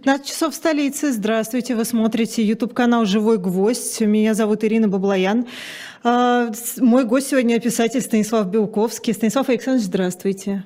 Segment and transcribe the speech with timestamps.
[0.00, 1.12] 15 часов в столице.
[1.12, 4.00] Здравствуйте, вы смотрите YouTube-канал «Живой гвоздь».
[4.00, 5.46] Меня зовут Ирина Баблоян.
[6.02, 9.12] А, мой гость сегодня писатель Станислав Белковский.
[9.12, 10.64] Станислав Александрович, здравствуйте.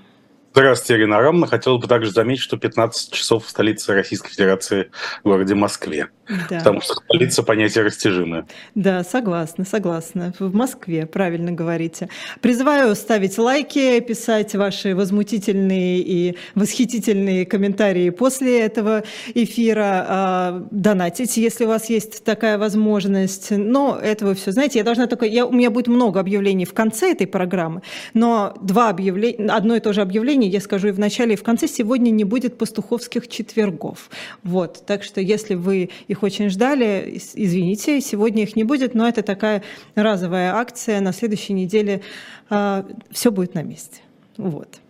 [0.56, 1.48] Здравствуйте, Ирина Арамовна.
[1.48, 4.88] Хотел бы также заметить, что 15 часов в столице Российской Федерации,
[5.24, 6.10] в городе Москве.
[6.48, 6.58] Да.
[6.58, 8.46] Потому что столица понятие растяжимое.
[8.76, 10.32] Да, согласна, согласна.
[10.38, 12.08] В Москве, правильно говорите.
[12.40, 19.02] Призываю ставить лайки, писать ваши возмутительные и восхитительные комментарии после этого
[19.34, 23.50] эфира, а, донатить, если у вас есть такая возможность.
[23.50, 25.26] Но этого все, знаете, я должна только...
[25.26, 27.82] Я, у меня будет много объявлений в конце этой программы,
[28.14, 31.42] но два объявления, одно и то же объявление я скажу и в начале, и в
[31.42, 31.66] конце.
[31.66, 34.10] Сегодня не будет пастуховских четвергов.
[34.42, 37.20] Вот, так что если вы их очень ждали.
[37.34, 39.62] Извините, сегодня их не будет, но это такая
[39.94, 41.00] разовая акция.
[41.00, 42.02] На следующей неделе
[42.50, 44.00] э, все будет на месте.
[44.36, 44.80] Вот.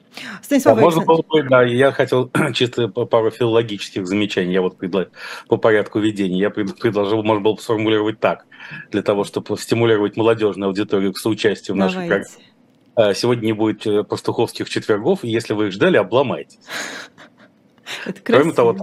[0.42, 5.10] Станислав да, можно было бы, да, я хотел чисто пару филологических замечаний, я вот предложил
[5.48, 8.46] по порядку ведения, я предложил, можно было бы сформулировать так,
[8.90, 12.26] для того, чтобы стимулировать молодежную аудиторию к соучастию в нашей программе.
[12.96, 16.58] А, сегодня не будет э, пастуховских четвергов, и если вы их ждали, обломайтесь.
[18.06, 18.76] Это Кроме того,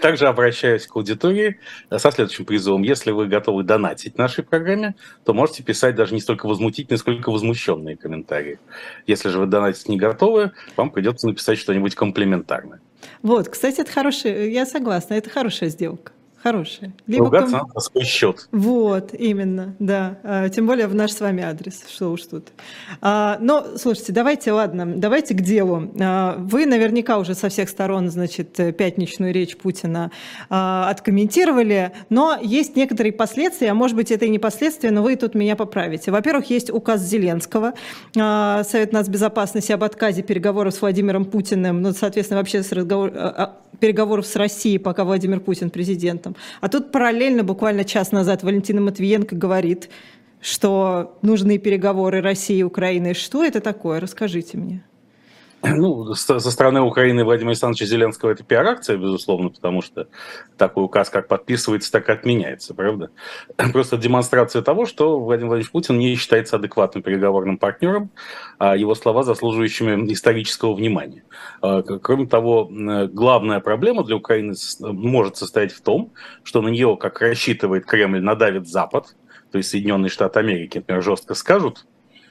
[0.00, 1.58] также обращаюсь к аудитории
[1.90, 2.82] э, со следующим призывом.
[2.82, 7.96] Если вы готовы донатить нашей программе, то можете писать даже не столько возмутительные, сколько возмущенные
[7.96, 8.58] комментарии.
[9.06, 12.80] Если же вы донатить не готовы, вам придется написать что-нибудь комплементарное.
[13.22, 16.12] Вот, кстати, это хорошая, я согласна, это хорошая сделка
[16.46, 16.92] хорошие.
[17.06, 17.70] Либо Ругаться ком...
[17.74, 18.48] на свой счет.
[18.52, 20.18] Вот, именно, да.
[20.22, 22.48] А, тем более в наш с вами адрес, что уж тут.
[23.00, 25.90] А, но, слушайте, давайте, ладно, давайте к делу.
[26.00, 30.10] А, вы наверняка уже со всех сторон, значит, пятничную речь Путина
[30.48, 35.34] откомментировали, но есть некоторые последствия, а может быть, это и не последствия, но вы тут
[35.34, 36.10] меня поправите.
[36.10, 37.72] Во-первых, есть указ Зеленского,
[38.14, 43.12] Совет нацбезопасности об отказе переговоров с Владимиром Путиным, ну, соответственно, вообще с разговор...
[43.80, 46.35] Переговоров с Россией, пока Владимир Путин президентом.
[46.60, 49.90] А тут параллельно, буквально час назад, Валентина Матвиенко говорит,
[50.40, 53.14] что нужны переговоры России и Украины.
[53.14, 54.00] Что это такое?
[54.00, 54.84] Расскажите мне.
[55.76, 60.08] Ну, со стороны Украины Владимира Александровича Зеленского это пиар-акция, безусловно, потому что
[60.56, 63.10] такой указ как подписывается, так и отменяется, правда?
[63.72, 68.10] Просто демонстрация того, что Владимир Владимирович Путин не считается адекватным переговорным партнером,
[68.58, 71.24] а его слова заслуживающими исторического внимания.
[71.62, 76.12] А, кроме того, главная проблема для Украины может состоять в том,
[76.42, 79.16] что на нее, как рассчитывает Кремль, надавит Запад,
[79.50, 81.86] то есть Соединенные Штаты Америки, например, жестко скажут,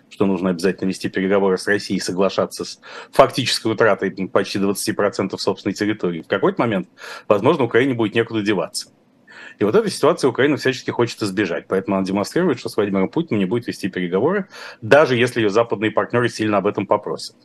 [0.10, 2.80] что нужно обязательно вести переговоры с Россией и соглашаться с
[3.12, 6.22] фактической утратой почти 20% собственной территории.
[6.22, 6.88] В какой-то момент,
[7.28, 8.90] возможно, Украине будет некуда деваться.
[9.60, 11.66] И вот этой ситуации Украина всячески хочет избежать.
[11.68, 14.48] Поэтому она демонстрирует, что с Владимиром Путиным не будет вести переговоры,
[14.82, 17.36] даже если ее западные партнеры сильно об этом попросят.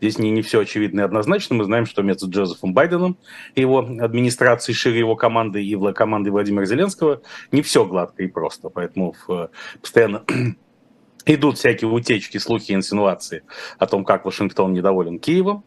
[0.00, 1.56] Здесь не, не все очевидно и однозначно.
[1.56, 3.18] Мы знаем, что между Джозефом Байденом
[3.54, 8.68] и его администрацией, шире его команды и командой Владимира Зеленского не все гладко и просто.
[8.70, 9.50] Поэтому в,
[9.80, 10.24] постоянно
[11.26, 13.42] идут всякие утечки, слухи, инсинуации
[13.78, 15.64] о том, как Вашингтон недоволен Киевом.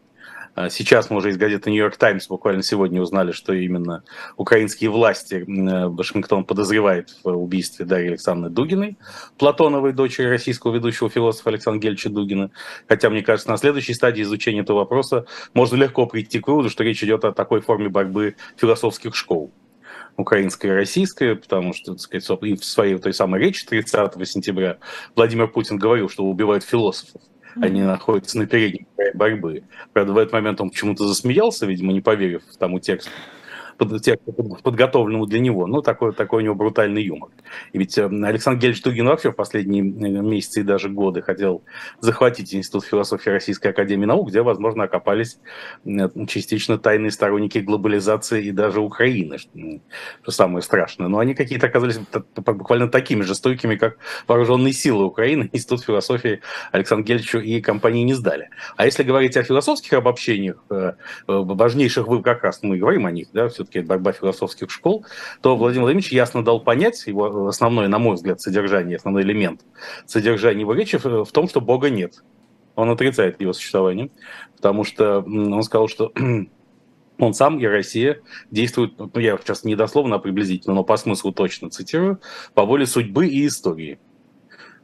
[0.56, 4.02] А сейчас мы уже из газеты «Нью-Йорк Таймс» буквально сегодня узнали, что именно
[4.36, 8.98] украинские власти Вашингтон подозревает в убийстве Дарьи Александровны Дугиной,
[9.38, 12.50] Платоновой, дочери российского ведущего философа Александра Гельча Дугина.
[12.88, 16.82] Хотя, мне кажется, на следующей стадии изучения этого вопроса можно легко прийти к выводу, что
[16.82, 19.52] речь идет о такой форме борьбы философских школ
[20.20, 24.78] украинское и российское, потому что, так сказать, и в своей той самой речи 30 сентября
[25.16, 27.22] Владимир Путин говорил, что убивают философов.
[27.56, 29.64] Они находятся на передней борьбы.
[29.92, 33.10] Правда, в этот момент он почему-то засмеялся, видимо, не поверив тому тексту
[33.80, 34.32] под, тексту,
[34.62, 35.66] подготовленному для него.
[35.66, 37.30] Ну, такой, такой у него брутальный юмор.
[37.72, 41.62] И ведь э, Александр Гельевич Тугин вообще в последние э, месяцы и даже годы хотел
[42.00, 45.38] захватить Институт философии Российской Академии Наук, где, возможно, окопались
[45.86, 49.50] э, частично тайные сторонники глобализации и даже Украины, что,
[50.22, 51.08] что самое страшное.
[51.08, 51.98] Но они какие-то оказались
[52.36, 53.96] буквально такими же стойкими, как
[54.28, 58.50] вооруженные силы Украины, Институт философии Александр Гельевичу и компании не сдали.
[58.76, 60.62] А если говорить о философских обобщениях,
[61.26, 65.06] важнейших вы как раз мы говорим о них, да, все все-таки борьба философских школ,
[65.40, 69.62] то Владимир Владимирович ясно дал понять, его основное, на мой взгляд, содержание, основной элемент
[70.06, 72.22] содержания его речи в том, что Бога нет.
[72.74, 74.10] Он отрицает его существование,
[74.56, 76.12] потому что он сказал, что
[77.18, 78.20] он сам и Россия
[78.50, 82.20] действуют, ну, я сейчас не дословно, а приблизительно, но по смыслу точно цитирую,
[82.54, 83.98] по воле судьбы и истории.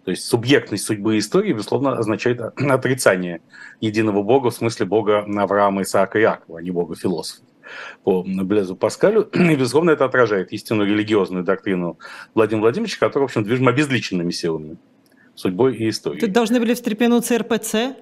[0.05, 3.41] То есть субъектность судьбы и истории, безусловно, означает отрицание
[3.81, 7.43] единого Бога, в смысле Бога Авраама, Исаака и Иакова, а не Бога философа
[8.05, 9.23] по Блезу Паскалю.
[9.35, 11.99] И, безусловно, это отражает истинную религиозную доктрину
[12.35, 14.77] Владимира Владимировича, которая, в общем, движима обезличенными силами,
[15.35, 16.21] судьбой и историей.
[16.21, 17.97] Тут должны были встрепенуться РПЦ?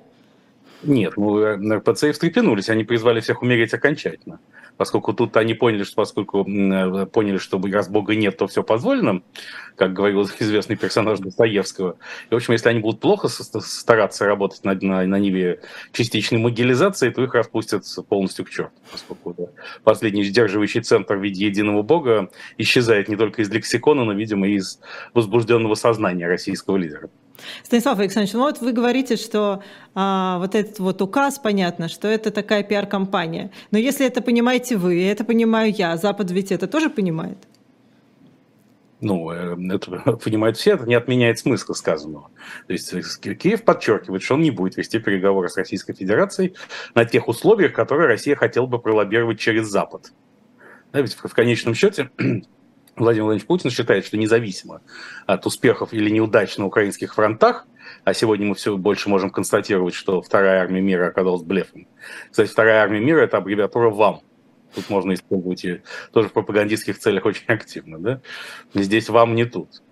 [0.82, 4.38] Нет, ну, РПЦ и встрепенулись, они призвали всех умереть окончательно.
[4.76, 9.22] Поскольку тут они поняли, что поскольку э, поняли, что раз Бога нет, то все позволено,
[9.76, 11.96] как говорил известный персонаж Достоевского.
[12.30, 15.60] И, в общем, если они будут плохо стараться работать на, на, на ниве
[15.92, 19.44] частичной могилизации, то их распустят полностью к черту, поскольку да,
[19.82, 24.54] последний сдерживающий центр в виде единого Бога исчезает не только из лексикона, но, видимо, и
[24.54, 24.80] из
[25.12, 27.10] возбужденного сознания российского лидера.
[27.62, 29.62] Станислав Александрович, ну вот вы говорите, что
[29.94, 33.50] а, вот этот вот указ, понятно, что это такая пиар-компания.
[33.70, 37.38] Но если это понимаете вы, и это понимаю я, Запад ведь это тоже понимает?
[39.00, 42.31] Ну, э, это понимают все, это не отменяет смысла сказанного.
[42.66, 46.54] То есть э, Киев подчеркивает, что он не будет вести переговоры с Российской Федерацией
[46.94, 50.12] на тех условиях, которые Россия хотела бы пролоббировать через Запад.
[50.92, 52.10] Да, ведь в конечном счете
[52.96, 54.81] Владимир Владимирович Путин считает, что независимо
[55.26, 57.67] от успехов или неудач на украинских фронтах,
[58.05, 61.88] а сегодня мы все больше можем констатировать, что вторая армия мира оказалась блефом.
[62.31, 64.20] Кстати, вторая армия мира– это аббревиатура ВАМ.
[64.75, 65.82] Тут можно использовать ее
[66.12, 67.99] тоже в пропагандистских целях очень активно.
[67.99, 68.20] Да?
[68.75, 69.82] Здесь «вам» не тут.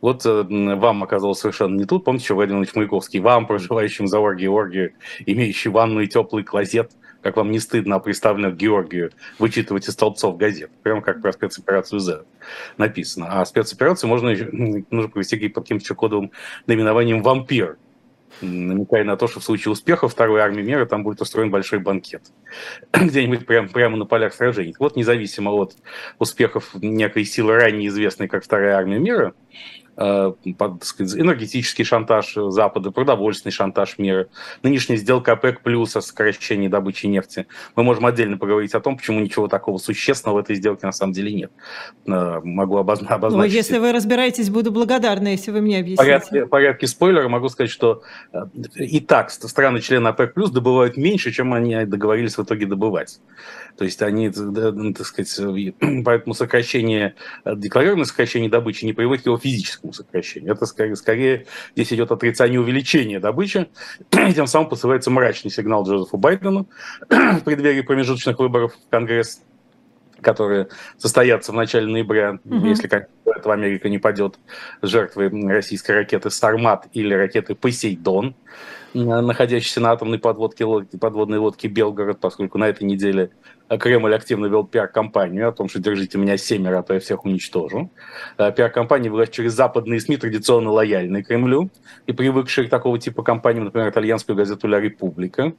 [0.00, 2.04] Вот э, вам оказалось совершенно не тут.
[2.04, 4.94] Помните, что Владимир Владимирович Маяковский, вам, проживающим за оргией оргии,
[5.26, 10.36] имеющий ванну и теплый клозет, как вам не стыдно о представленных Георгию вычитывать из столбцов
[10.36, 12.24] газет, прямо как про спецоперацию Z
[12.78, 13.40] написано.
[13.40, 14.30] А спецоперацию можно
[14.90, 16.32] нужно провести под каким-то кодовым
[16.66, 17.76] наименованием «Вампир»,
[18.40, 22.22] намекая на то, что в случае успеха второй армии мира там будет устроен большой банкет.
[22.92, 24.74] Где-нибудь прямо, прямо на полях сражений.
[24.78, 25.74] Вот независимо от
[26.18, 29.34] успехов некой силы ранее известной, как вторая армия мира,
[30.02, 30.32] Э,
[30.80, 34.28] сказать, энергетический шантаж Запада, продовольственный шантаж мира,
[34.62, 37.46] нынешняя сделка ОПЕК плюс о сокращении добычи нефти.
[37.76, 41.12] Мы можем отдельно поговорить о том, почему ничего такого существенного в этой сделке на самом
[41.12, 41.52] деле нет.
[42.06, 43.52] Э, могу обозна- обозначить.
[43.52, 46.46] Ну, если вы разбираетесь, буду благодарна, если вы мне объясните.
[46.46, 48.02] В порядке, спойлера могу сказать, что
[48.32, 53.20] э, и так страны-члены ОПЕК плюс добывают меньше, чем они договорились в итоге добывать.
[53.76, 55.38] То есть они, ну, так сказать,
[56.06, 60.54] поэтому сокращение, декларированное сокращение добычи не приводит к его физическому сокращению.
[60.54, 63.68] Это скорее, скорее здесь идет отрицание увеличения добычи,
[64.12, 66.68] и тем самым посылается мрачный сигнал Джозефу Байдену
[67.08, 69.42] в преддверии промежуточных выборов в Конгресс
[70.20, 72.66] которые состоятся в начале ноября, угу.
[72.66, 74.38] если как в Америка не падет
[74.82, 78.34] жертвой российской ракеты «Сармат» или ракеты «Посейдон»,
[78.94, 80.66] находящейся на атомной подводке,
[80.98, 83.30] подводной лодке «Белгород», поскольку на этой неделе
[83.68, 87.92] Кремль активно вел пиар-компанию о том, что держите меня семеро, а то я всех уничтожу.
[88.36, 91.70] Э, пиар-компания велась через западные СМИ, традиционно лояльные Кремлю,
[92.06, 95.52] и привыкшие к такого типа компаниям, например, итальянскую газету «Ля Република»,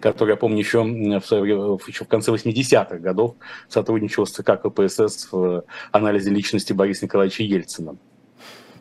[0.00, 3.34] которая, я помню, еще в, еще в конце 80-х годов
[3.68, 7.96] сотрудничала с ЦК КПСС в анализе личности Бориса Николаевича Ельцина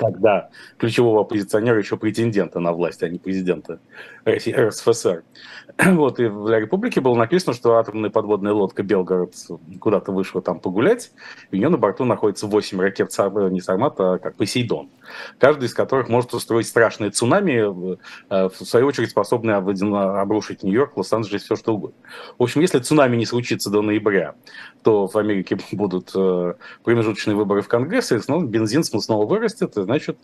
[0.02, 3.80] тогда ключевого оппозиционера, еще претендента на власть, а не президента
[4.28, 5.24] РСФСР.
[6.02, 9.34] Вот, и в Республике было написано, что атомная подводная лодка «Белгород»
[9.80, 11.12] куда-то вышла там погулять,
[11.50, 13.12] и у нее на борту находится 8 ракет
[13.52, 14.90] не «Сармат», а как «Посейдон»,
[15.38, 17.98] каждый из которых может устроить страшные цунами,
[18.30, 21.98] э, в свою очередь способные обрушить Нью-Йорк, Лос-Анджелес, все что угодно.
[22.38, 24.36] В общем, если цунами не случится до ноября,
[24.84, 26.54] то в Америке будут э,
[26.84, 30.18] промежуточные выборы в Конгресс, и снова бензин снова вырастет, и значит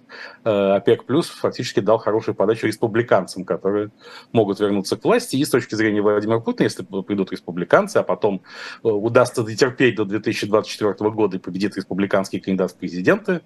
[0.46, 3.92] э, ОПЕК плюс фактически дал хорошую подачу республиканцам, которые
[4.32, 8.42] могут вернуться к власти, и с точки зрения Владимира Путина, если придут республиканцы, а потом
[8.84, 13.42] э, удастся дотерпеть до 2024 года и победит республиканский кандидат в президенты,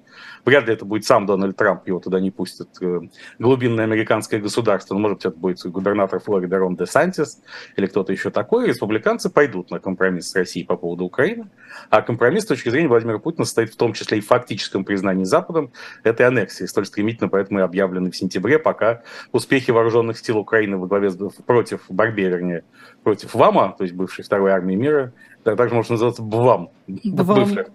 [0.46, 3.01] вряд ли это будет сам Дональд Трамп, его туда не пустят э,
[3.40, 7.42] глубинное американское государство, но, может быть, это будет губернатор Флориды Рон де Сантис
[7.78, 11.50] или кто-то еще такой, республиканцы пойдут на компромисс с Россией по поводу Украины,
[11.90, 15.24] а компромисс с точки зрения Владимира Путина состоит в том числе и в фактическом признании
[15.24, 15.72] Западом
[16.12, 19.01] этой аннексии, столь стремительно поэтому и объявлены в сентябре, пока
[19.32, 21.12] успехи вооруженных сил Украины во главе
[21.46, 22.63] против, в борьбе, вернее,
[23.03, 25.13] против ВАМа, то есть бывшей второй армии мира,
[25.44, 26.70] также может называться БВАМ.
[26.88, 27.68] БВАМ, бывшая.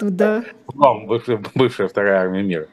[0.68, 2.68] БВАМ, бывшая, бывшая вторая армия мира.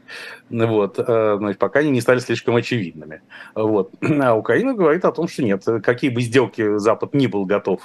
[0.50, 3.22] Вот, э, значит, пока они не стали слишком очевидными.
[3.56, 3.92] Вот.
[4.02, 7.82] А Украина говорит о том, что нет, какие бы сделки Запад не был готов,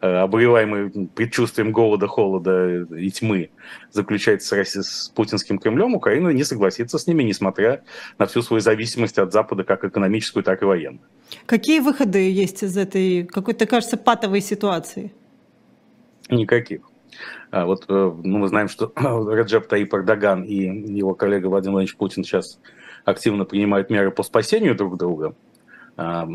[0.00, 3.50] э, обуреваемый предчувствием голода, холода и тьмы,
[3.90, 7.82] заключать с, с путинским Кремлем, Украина не согласится с ними, несмотря
[8.18, 11.06] на всю свою зависимость от Запада, как экономическую, так и военную.
[11.46, 15.12] Какие выходы есть из этой какой-то, кажется, патовой ситуации?
[16.30, 16.82] Никаких.
[17.50, 21.96] А вот э, ну, мы знаем, что Раджеп Таип Эрдоган и его коллега Владимир Владимирович
[21.96, 22.58] Путин сейчас
[23.04, 25.34] активно принимают меры по спасению друг друга.
[25.96, 26.26] А,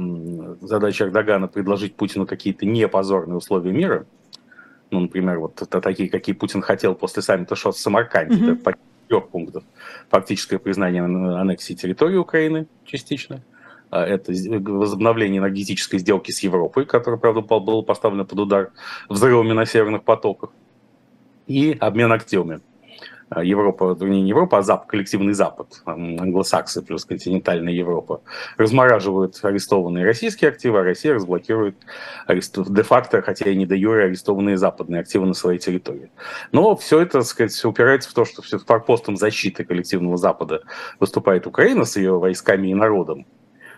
[0.62, 4.06] задача Эрдогана предложить Путину какие-то непозорные условия мира.
[4.92, 8.36] Ну, например, вот такие, какие Путин хотел после саммита ШОС в Самарканде.
[8.36, 8.62] Mm-hmm.
[8.62, 9.64] Это трех пунктов.
[10.10, 13.42] Фактическое признание аннексии территории Украины частично–
[14.04, 18.72] это возобновление энергетической сделки с Европой, которая, правда, была поставлена под удар
[19.10, 20.52] взрывами на северных потоках,
[21.48, 22.62] и обмен активами.
[23.30, 28.22] А, Европа, не Европа, а Запад, коллективный Запад, англосаксы плюс континентальная Европа,
[28.56, 31.76] размораживают арестованные российские активы, а Россия разблокирует
[32.30, 36.12] де-факто, хотя и не де юре, арестованные западные активы на своей территории.
[36.52, 40.62] Но все это, так сказать, упирается в то, что все форпостом защиты коллективного Запада
[41.00, 43.26] выступает Украина с ее войсками и народом.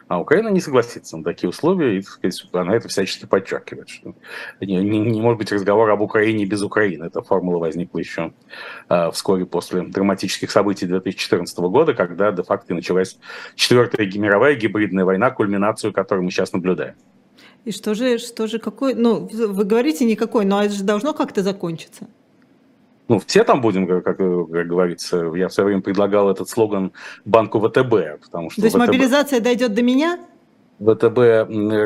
[0.07, 4.15] А Украина не согласится на такие условия, и сказать, она это всячески подчеркивает, что
[4.61, 7.05] не, не, не может быть разговора об Украине без Украины.
[7.05, 8.31] Эта формула возникла еще
[8.89, 13.19] э, вскоре после драматических событий 2014 года, когда де-факто началась
[13.55, 16.95] четвертая мировая гибридная война, кульминацию которой мы сейчас наблюдаем.
[17.65, 21.43] И что же, что же, какой, ну, вы говорите никакой, но это же должно как-то
[21.43, 22.07] закончиться
[23.07, 25.31] ну, все там будем, как, как говорится.
[25.35, 26.91] Я все время предлагал этот слоган
[27.25, 28.61] банку ВТБ, потому что...
[28.61, 28.87] То есть ВТБ...
[28.87, 30.19] мобилизация дойдет до меня?
[30.79, 31.17] ВТБ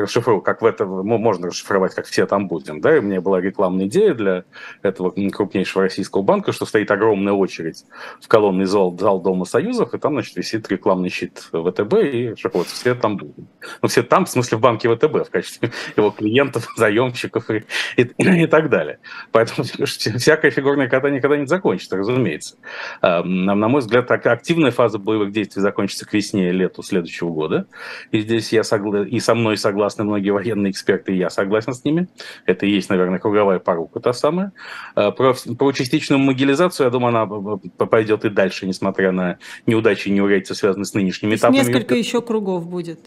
[0.02, 2.80] расшифрую, как в это можно расшифровать, как все там будем.
[2.80, 4.44] Да, и у меня была рекламная идея для
[4.82, 7.84] этого крупнейшего российского банка, что стоит огромная очередь
[8.20, 12.66] в колонный зал, зал Дома Союзов, и там, значит, висит рекламный щит ВТБ, и вот
[12.66, 13.48] все там будем.
[13.80, 17.64] Ну, все там, в смысле, в банке ВТБ, в качестве его клиентов, заемщиков и,
[17.96, 18.98] и, и так далее.
[19.30, 22.56] Поэтому всякая фигурная катание никогда не закончится, разумеется.
[23.00, 23.22] На,
[23.54, 27.66] на мой взгляд, активная фаза боевых действий закончится к весне, лету следующего года.
[28.10, 31.84] И здесь я согласен и со мной согласны многие военные эксперты, и я согласен с
[31.84, 32.08] ними.
[32.46, 34.52] Это и есть, наверное, круговая порука та самая.
[34.94, 40.12] А, про, про частичную могилизацию, я думаю, она пойдет и дальше, несмотря на неудачи и
[40.12, 41.58] неурядицы, связанные с нынешними этапами.
[41.58, 43.00] Несколько еще кругов будет.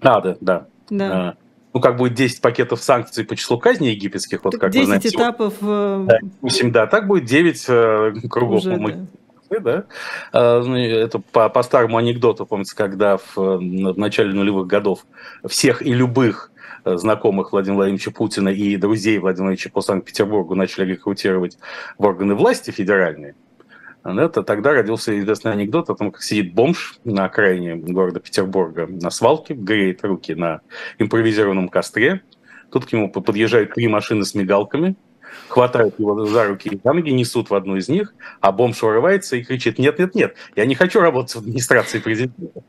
[0.00, 0.66] А, да, да.
[0.88, 1.12] да.
[1.12, 1.34] А,
[1.72, 4.44] ну, как будет 10 пакетов санкций по числу казней египетских.
[4.44, 5.54] Вот, как 10 знаете, этапов.
[5.60, 8.60] Э, да, 8, да, так будет 9 э, кругов.
[8.60, 9.06] Уже, да
[9.58, 9.84] да?
[10.32, 15.04] А, ну, это по, по старому анекдоту, помните, когда в, в начале нулевых годов
[15.46, 16.52] всех и любых
[16.84, 21.58] э, знакомых Владимира Владимировича Путина и друзей Владимира Владимировича по Санкт-Петербургу начали рекрутировать
[21.98, 23.34] в органы власти федеральные,
[24.02, 29.10] это тогда родился известный анекдот о том, как сидит бомж на окраине города Петербурга на
[29.10, 30.62] свалке, греет руки на
[30.98, 32.22] импровизированном костре.
[32.72, 34.96] Тут к нему подъезжают три машины с мигалками–
[35.48, 39.36] хватают его за руки и за ноги, несут в одну из них, а бомж вырывается
[39.36, 42.62] и кричит, нет, нет, нет, я не хочу работать в администрации президента.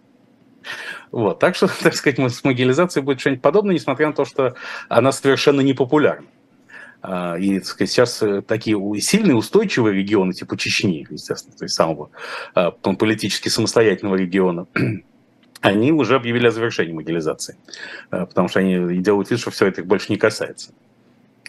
[1.11, 4.55] Вот, так что, так сказать, с могилизацией будет что-нибудь подобное, несмотря на то, что
[4.89, 6.27] она совершенно не популярна.
[7.03, 11.73] А, и так сказать, сейчас э, такие сильные, устойчивые регионы, типа Чечни, естественно, то есть
[11.73, 12.11] самого
[12.53, 14.67] а, политически самостоятельного региона,
[15.61, 17.57] они уже объявили о завершении могилизации,
[18.11, 20.73] а, потому что они делают вид, что все это их больше не касается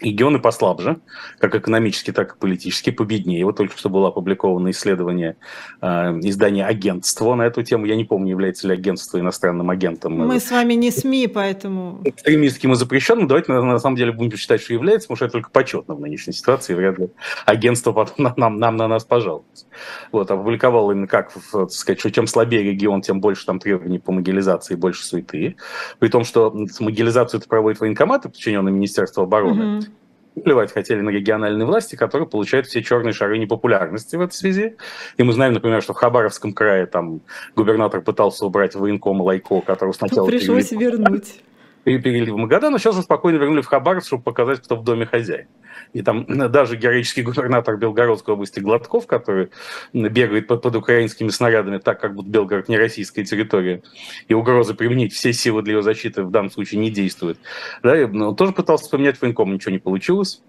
[0.03, 0.99] регионы послабже,
[1.39, 3.45] как экономически, так и политически, победнее.
[3.45, 5.37] Вот только что было опубликовано исследование
[5.81, 5.87] э,
[6.21, 7.85] издания «Агентство» на эту тему.
[7.85, 10.13] Я не помню, является ли агентство иностранным агентом.
[10.13, 12.01] Мы с вами не СМИ, поэтому...
[12.03, 13.27] Экстремистским и запрещенным.
[13.27, 16.01] Давайте на, на самом деле будем считать, что является, потому что это только почетно в
[16.01, 16.73] нынешней ситуации.
[16.73, 17.09] Вряд ли
[17.45, 19.65] агентство потом нам, нам на нас пожалуется.
[20.11, 24.11] Вот, опубликовал именно как, так сказать, что чем слабее регион, тем больше там требований по
[24.11, 25.55] могилизации, больше суеты.
[25.99, 29.77] При том, что могилизацию это проводят военкоматы, подчиненные Министерству обороны.
[29.77, 29.92] Угу
[30.41, 34.75] плевать хотели на региональные власти, которые получают все черные шары непопулярности в этой связи.
[35.17, 37.21] И мы знаем, например, что в Хабаровском крае там
[37.55, 40.27] губернатор пытался убрать военком Лайко, который сначала...
[40.27, 40.97] Пришлось перевели...
[40.97, 41.41] вернуть.
[41.83, 45.47] Перевели в Магадан, но сейчас спокойно вернули в Хабаровск, чтобы показать, кто в доме хозяин.
[45.91, 49.49] И там даже героический губернатор Белгородской области Гладков, который
[49.91, 53.83] бегает под, под украинскими снарядами, так как будто Белгород не российская территория,
[54.27, 57.37] и угрозы применить все силы для его защиты в данном случае не действует.
[57.81, 60.41] Да, и, ну, тоже пытался поменять военком, ничего не получилось.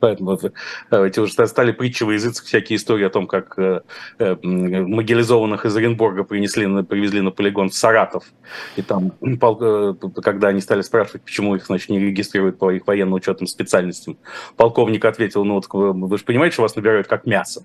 [0.00, 0.38] Поэтому
[0.90, 3.82] э, эти уже стали притчи во языцах всякие истории о том, как э,
[4.18, 8.24] э, могилизованных из Оренбурга принесли, привезли на полигон в Саратов.
[8.76, 9.12] И там,
[10.22, 14.18] когда они стали спрашивать, почему их значит, не регистрируют по их военно-учетным специальностям,
[14.56, 17.64] полковник ответил, ну вот вы же понимаете, что вас набирают как мясо.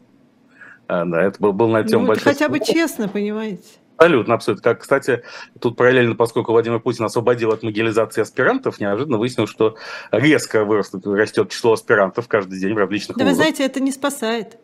[0.87, 2.33] Да, это был, был на тему ну, большой...
[2.33, 3.63] Хотя бы честно, понимаете.
[3.99, 4.63] Абсолютно, абсолютно.
[4.63, 5.23] Как, кстати,
[5.59, 9.75] тут параллельно, поскольку Владимир Путин освободил от могилизации аспирантов, неожиданно выяснилось, что
[10.11, 13.37] резко вырастет, растет число аспирантов каждый день в различных Да вузах.
[13.37, 14.57] вы знаете, это не спасает.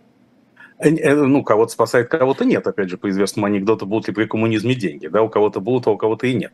[0.78, 2.68] Э, э, ну, кого-то спасает, кого-то нет.
[2.68, 5.08] Опять же, по известному анекдоту, будут ли при коммунизме деньги.
[5.08, 6.52] Да, у кого-то будут, а у кого-то и нет.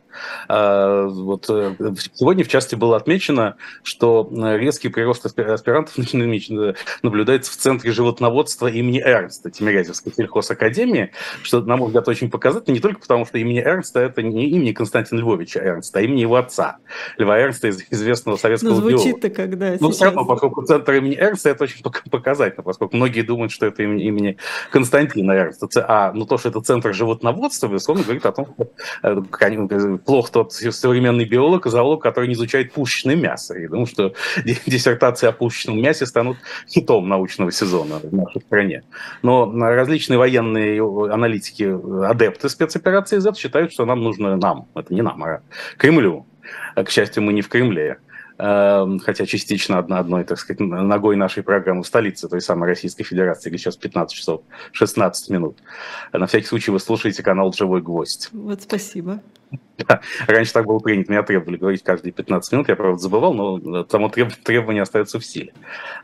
[0.48, 1.74] А, вот, э,
[2.18, 5.96] сегодня, в частности, было отмечено, что резкий прирост аспирантов
[7.02, 11.10] наблюдается в Центре животноводства имени Эрнста, Тимирязевской сельхозакадемии,
[11.42, 14.72] что, на мой взгляд, очень показательно, не только потому, что имени Эрнста это не имени
[14.72, 16.78] Константина Львовича Эрнста, а имени его отца,
[17.18, 21.64] Льва Эрнста, известного советского Ну, звучит-то когда Ну, все равно, поскольку Центр имени Эрнста, это
[21.64, 24.36] очень показательно, поскольку многие думают, что это имени имени
[24.70, 25.68] Константина Эрнста.
[25.88, 28.68] А ну, то, что это центр животноводства, безусловно, говорит о том, что
[29.02, 33.54] э, плохо тот современный биолог и зоолог, который не изучает пушечное мясо.
[33.54, 34.14] И думаю, что
[34.66, 36.38] диссертации о пушечном мясе станут
[36.68, 38.82] хитом научного сезона в нашей стране.
[39.22, 41.64] Но различные военные аналитики,
[42.04, 45.40] адепты спецоперации Z считают, что нам нужно нам, это не нам, а
[45.76, 46.26] Кремлю.
[46.74, 47.98] К счастью, мы не в Кремле.
[48.38, 53.04] Эм, хотя частично одна одной, так сказать, ногой нашей программы в столице той самой Российской
[53.04, 55.58] Федерации, где сейчас 15 часов 16 минут.
[56.12, 58.30] На всякий случай вы слушаете канал «Живой гвоздь».
[58.32, 59.20] Вот спасибо.
[59.76, 63.86] Да, раньше так было принято, меня требовали говорить каждые 15 минут, я, правда, забывал, но
[63.86, 65.52] само требование остается в силе.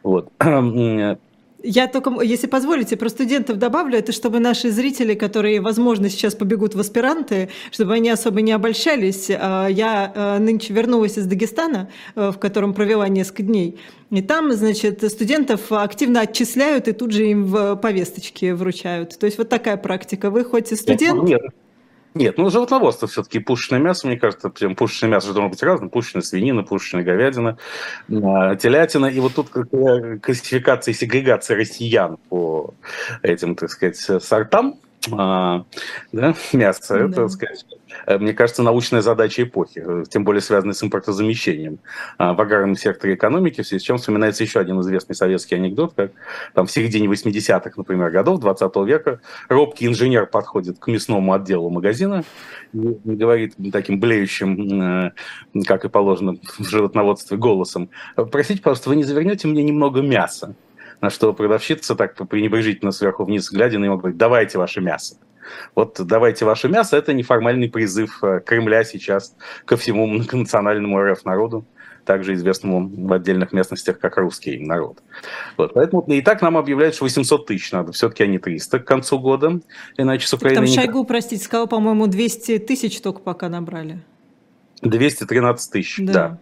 [0.02, 0.30] Вот.
[1.62, 6.76] Я только, если позволите, про студентов добавлю, это чтобы наши зрители, которые, возможно, сейчас побегут
[6.76, 9.28] в аспиранты, чтобы они особо не обольщались.
[9.30, 13.80] А, я а, нынче вернулась из Дагестана, э, в котором провела несколько дней.
[14.10, 19.18] И там, значит, студентов активно отчисляют и тут же им в повесточки вручают.
[19.18, 20.30] То есть вот такая практика.
[20.30, 21.24] Вы хоть и студент...
[21.24, 21.54] Нет, нет,
[22.36, 25.90] ну животноводство все-таки пушечное мясо, мне кажется, прям пушечное мясо должно быть разным.
[25.90, 27.58] Пушечная свинина, пушечная говядина,
[28.10, 29.06] а, телятина.
[29.06, 32.74] И вот тут классификация и сегрегация россиян по
[33.22, 34.80] этим, так сказать, сортам
[35.12, 35.64] а,
[36.12, 36.98] да, мяса.
[36.98, 37.04] Да.
[37.04, 37.64] Это, сказать,
[38.06, 41.78] Э, мне кажется, научная задача эпохи, э, тем более связанная с импортозамещением
[42.18, 45.94] а, в аграрном секторе экономики, в связи с чем вспоминается еще один известный советский анекдот,
[45.94, 46.12] как
[46.54, 52.24] там в середине 80-х, например, годов 20 века робкий инженер подходит к мясному отделу магазина
[52.72, 55.12] и говорит таким блеющим, э,
[55.66, 57.90] как и положено в животноводстве, голосом,
[58.30, 60.54] «Простите, пожалуйста, вы не завернете мне немного мяса?»
[61.00, 65.16] На что продавщица так пренебрежительно сверху вниз глядя на него говорит, давайте ваше мясо.
[65.74, 71.64] Вот давайте ваше мясо, это неформальный призыв э, Кремля сейчас ко всему национальному РФ народу
[72.08, 75.02] также известному в отдельных местностях как русский народ.
[75.58, 79.18] Вот, поэтому и так нам объявляют, что 800 тысяч надо, все-таки они 300 к концу
[79.18, 79.60] года,
[79.98, 80.66] иначе с Украиной...
[80.66, 84.02] Там Шойгу, простите, сказал, по-моему, 200 тысяч только пока набрали.
[84.80, 86.12] 213 тысяч, да.
[86.12, 86.38] да.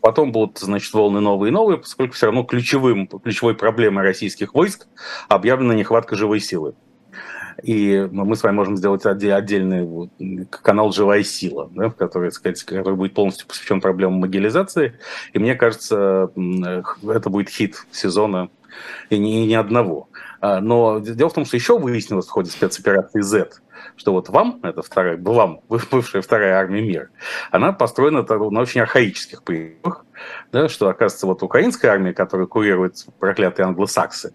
[0.00, 4.86] Потом будут, значит, волны новые и новые, поскольку все равно ключевым, ключевой проблемой российских войск
[5.28, 6.74] объявлена нехватка живой силы.
[7.62, 10.08] И мы с вами можем сделать отдельный
[10.62, 14.98] канал «Живая сила», да, в который, сказать, который будет полностью посвящен проблемам могилизации.
[15.32, 18.48] И мне кажется, это будет хит сезона
[19.10, 20.08] и ни, ни одного.
[20.40, 23.50] А, но дело в том, что еще выяснилось в ходе спецоперации Z,
[23.98, 27.08] что вот вам, это вторая, вам, бывшая вторая армия мира,
[27.50, 30.06] она построена на очень архаических принципах,
[30.52, 34.34] да, что, оказывается, вот украинская армия, которая курирует проклятые англосаксы,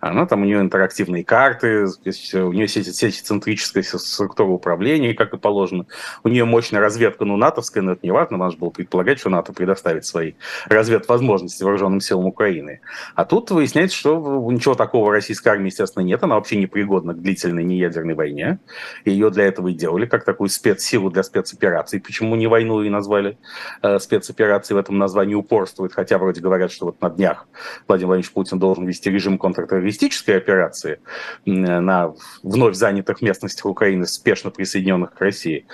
[0.00, 5.86] она там, у нее интерактивные карты, у нее сетицентрическая структура управления, как и положено.
[6.24, 9.30] У нее мощная разведка, ну, натовская, но это не важно, надо же было предполагать, что
[9.30, 10.32] НАТО предоставит свои
[10.66, 12.80] разведвозможности вооруженным силам Украины.
[13.14, 17.20] А тут выясняется, что ничего такого российской армии, естественно, нет, она вообще не пригодна к
[17.20, 18.58] длительной неядерной войне.
[19.04, 22.00] Ее для этого и делали, как такую спецсилу для спецопераций.
[22.00, 23.38] Почему не войну и назвали
[23.82, 27.46] э, спецоперацией в этом названии упорствует, хотя вроде говорят, что вот на днях
[27.86, 31.00] Владимир Владимирович Путин должен вести режим контр контртеррористической операции
[31.44, 35.66] на вновь занятых местностях Украины, спешно присоединенных к России.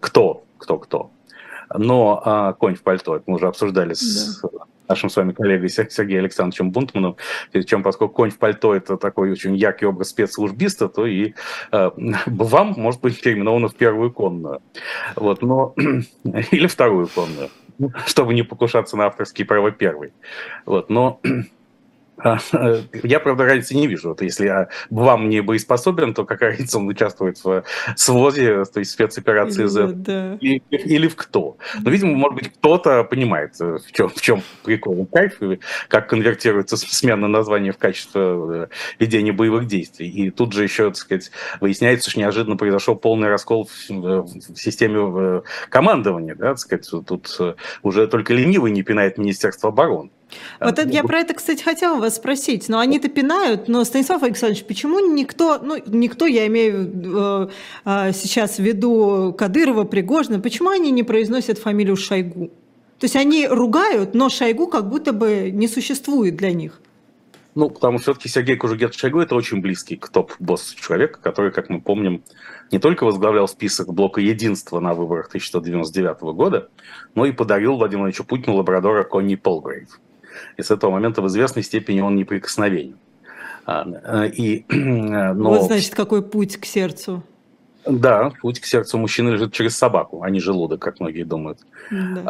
[0.00, 0.44] Кто?
[0.58, 0.78] Кто?
[0.78, 1.10] Кто?
[1.74, 3.94] Но а, конь в пальто, это мы уже обсуждали да.
[3.94, 4.42] с
[4.88, 7.16] нашим с вами коллегой Сергеем Александровичем Бунтманом,
[7.66, 11.32] чем поскольку конь в пальто это такой очень яркий образ спецслужбиста, то и
[11.70, 11.90] э,
[12.26, 14.60] вам может быть переименовано в первую конную.
[15.16, 15.74] Вот, но...
[16.50, 17.48] Или вторую конную,
[18.06, 20.12] чтобы не покушаться на авторские права первой.
[20.66, 21.20] Вот, но
[23.02, 24.10] я, правда, разницы не вижу.
[24.10, 27.64] Вот если я вам не боеспособен, то какая разница он участвует в
[27.96, 30.36] СВОЗе, то есть спецоперации Z, да.
[30.40, 31.56] или, или в кто.
[31.80, 35.38] Но, видимо, может быть, кто-то понимает, э, в чем, в чем прикол кайф,
[35.88, 38.66] как конвертируется смена названия в качестве э,
[38.98, 40.08] ведения боевых действий.
[40.08, 41.30] И тут же еще, так сказать,
[41.60, 46.34] выясняется, что неожиданно произошел полный раскол в, в системе командования.
[46.34, 47.38] Да, так сказать, тут
[47.82, 50.10] уже только ленивый не пинает Министерство обороны.
[50.60, 52.68] Вот это, я про это, кстати, хотела вас спросить.
[52.68, 57.48] Но они-то пинают, но, Станислав Александрович, почему никто, ну, никто, я имею э,
[57.84, 62.50] э, сейчас в виду Кадырова, Пригожина, почему они не произносят фамилию Шойгу?
[62.98, 66.80] То есть они ругают, но Шойгу как будто бы не существует для них.
[67.54, 71.68] Ну, потому что все-таки Сергей Кужугет Шойгу– это очень близкий к топ-босс человек, который, как
[71.68, 72.22] мы помним,
[72.70, 76.70] не только возглавлял список блока единства на выборах 1999 года,
[77.14, 80.00] но и подарил Владимиру Владимировичу Путину лабрадора Конни Полгрейв
[80.56, 82.96] и с этого момента в известной степени он неприкосновенен.
[83.64, 85.50] А, и, но...
[85.50, 87.22] Вот, значит, какой путь к сердцу.
[87.84, 91.58] Да, путь к сердцу мужчины лежит через собаку, а не желудок, как многие думают.
[91.90, 92.22] Да.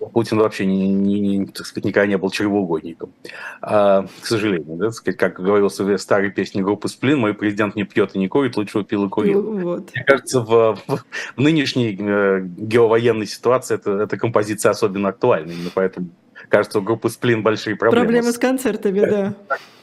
[0.00, 3.12] А, Путин вообще не, не, не, так сказать, никогда не был чревоугодником.
[3.60, 7.84] А, к сожалению, да, сказать, как говорилось в старой песне группы «Сплин», мой президент не
[7.84, 9.42] пьет и не курит, лучше бы пил и курил.
[9.42, 9.90] Вот.
[9.94, 11.04] Мне кажется, в, в,
[11.36, 16.08] в нынешней э, геовоенной ситуации это, эта композиция особенно актуальна, именно поэтому
[16.48, 18.04] кажется, у группы «Сплин» большие проблемы.
[18.04, 19.34] Проблемы с концертами, да.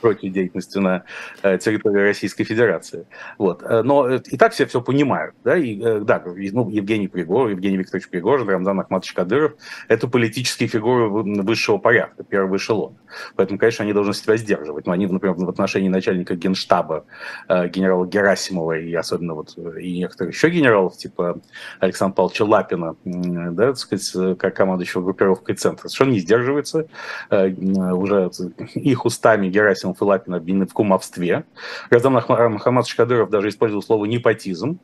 [0.01, 1.03] Против деятельности на
[1.43, 3.05] э, территории Российской Федерации.
[3.37, 3.61] Вот.
[3.61, 5.35] Э, но э, и так все все понимают.
[5.43, 9.53] Да, и, да ну, Евгений Пригожин, Евгений Викторович Пригожин, Рамзан Ахматович Кадыров–
[9.87, 12.95] это политические фигуры высшего порядка, первого эшелона.
[13.35, 14.87] Поэтому, конечно, они должны себя сдерживать.
[14.87, 17.05] Но они, например, в отношении начальника генштаба
[17.47, 21.39] генерала Герасимова и особенно вот и некоторых еще генералов, типа
[21.79, 26.87] Александра Павловича Лапина, да, так сказать, как командующего группировкой «Центр», совершенно не сдерживается.
[27.29, 28.31] Уже
[28.73, 31.45] их устами Герасимов Лапин обвинены в кумовстве.
[31.89, 34.79] Газдам Махамадович Кадыров даже использовал слово «непотизм»,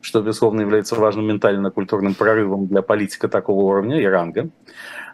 [0.00, 4.50] что, безусловно, является важным ментально-культурным прорывом для политика такого уровня и ранга.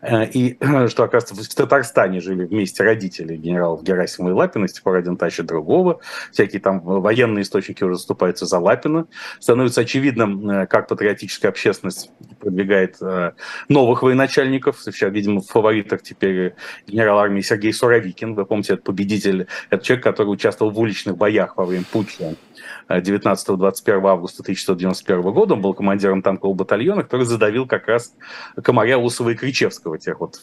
[0.03, 0.57] Э, и
[0.89, 6.01] что, оказывается, в Татарстане жили вместе родители генералов Герасимова и Лапина, с один тащит другого,
[6.33, 9.07] всякие там военные источники уже заступаются за Лапина.
[9.41, 13.33] Становится очевидным, э, как патриотическая общественность продвигает э,
[13.69, 14.81] новых военачальников.
[14.81, 16.55] Сейчас, видимо, в фаворитах теперь
[16.87, 18.35] генерал армии Сергей Суровикин.
[18.35, 22.37] Вы помните, это победитель, это человек, который участвовал в уличных боях во время путча
[22.89, 25.55] 19-21 августа 1991 года.
[25.55, 28.15] Он был командиром танкового батальона, который задавил как раз
[28.63, 30.41] Комаря, Усова и Кричевского, тех вот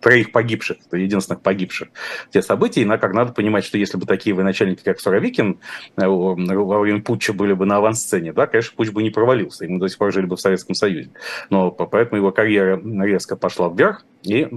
[0.00, 1.88] троих погибших, единственных погибших
[2.30, 2.82] те события.
[2.82, 5.58] И как надо понимать, что если бы такие военачальники, как Суровикин,
[5.96, 9.78] э, во время путча были бы на авансцене, да, конечно, путь бы не провалился, мы
[9.78, 11.10] до сих пор жили бы в Советском Союзе.
[11.50, 14.48] Но поэтому его карьера резко пошла вверх, и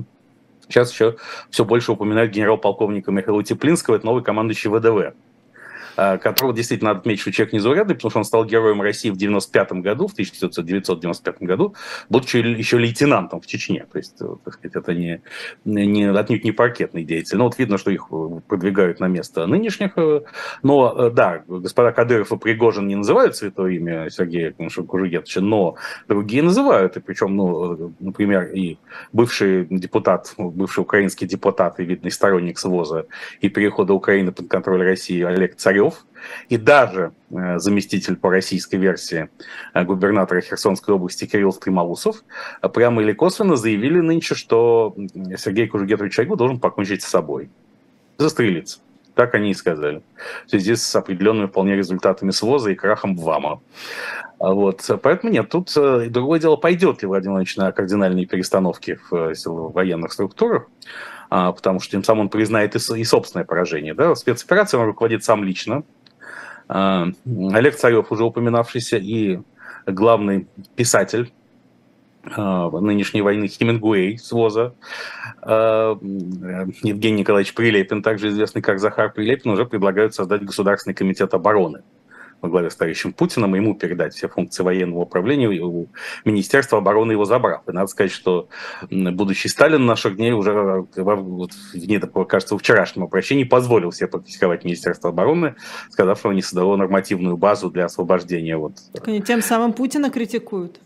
[0.70, 1.16] Сейчас еще
[1.50, 5.16] все больше упоминают генерал-полковника Михаила Теплинского, это новый командующий ВДВ.
[5.98, 9.18] Э, которого действительно надо отметить, что человек незаурядный, потому что он стал героем России в
[9.18, 11.74] 95 году, в 1995 году,
[12.08, 13.88] будучи еще лейтенантом в Чечне.
[13.92, 15.22] То есть, э, так сказать, это не,
[15.66, 17.38] не, отнюдь не паркетный деятель.
[17.38, 19.94] Но вот видно, что их э, продвигают на место нынешних.
[20.62, 26.96] Но, да, господа Кадыров и Пригожин не называют святое имя Сергея Кужугетовича, но другие называют.
[26.98, 28.78] И причем, ну, например, и
[29.14, 33.08] бывший депутат, бывший украинский депутат и видный сторонник СВОЗа
[33.42, 36.06] и перехода Украины под контроль России Олег Царев Киселев,
[36.50, 39.30] и даже э, заместитель по российской версии
[39.74, 42.24] э, губернатора Херсонской области Кирилл Стримаусов
[42.62, 44.96] э, прямо или косвенно заявили нынче, что
[45.38, 47.50] Сергей Кужугетович Шойгу должен покончить с собой,
[48.18, 48.80] застрелиться.
[49.16, 50.04] Так они и сказали.
[50.46, 53.62] В связи с определенными вполне результатами СВОЗа и крахом ВАМа.
[54.38, 54.88] Вот.
[55.02, 59.34] Поэтому нет, тут другое дело, пойдет ли Владимир Владимирович на кардинальные перестановки в,
[59.74, 60.76] военных структурах, а,
[61.30, 63.94] потому что тем самым он признает и, и собственное поражение.
[63.94, 64.16] Да?
[64.16, 65.84] Спецоперацией он руководит сам лично.
[66.68, 69.40] А, Олег Царев, уже упоминавшийся, и
[69.86, 71.32] главный писатель
[72.24, 74.74] а, нынешней войны Хемингуэй с ВОЗа.
[75.44, 81.84] Евгений Николаевич Прилепин, также известный как Захар Прилепин, уже предлагают создать Государственный комитет обороны
[82.42, 85.88] во главе с товарищем Путиным, ему передать все функции военного управления, у
[86.26, 87.68] Министерства обороны его забрав.
[87.68, 88.50] И надо сказать, что
[88.90, 91.52] будущий Сталин наших дней уже вот,
[92.02, 95.56] такого, кажется, в вчерашнем обращении позволил себе покритиковать Министерство обороны,
[95.90, 98.58] сказав, что не создало нормативную базу для освобождения.
[98.58, 98.76] Вот.
[99.26, 100.80] Тем самым Путина критикуют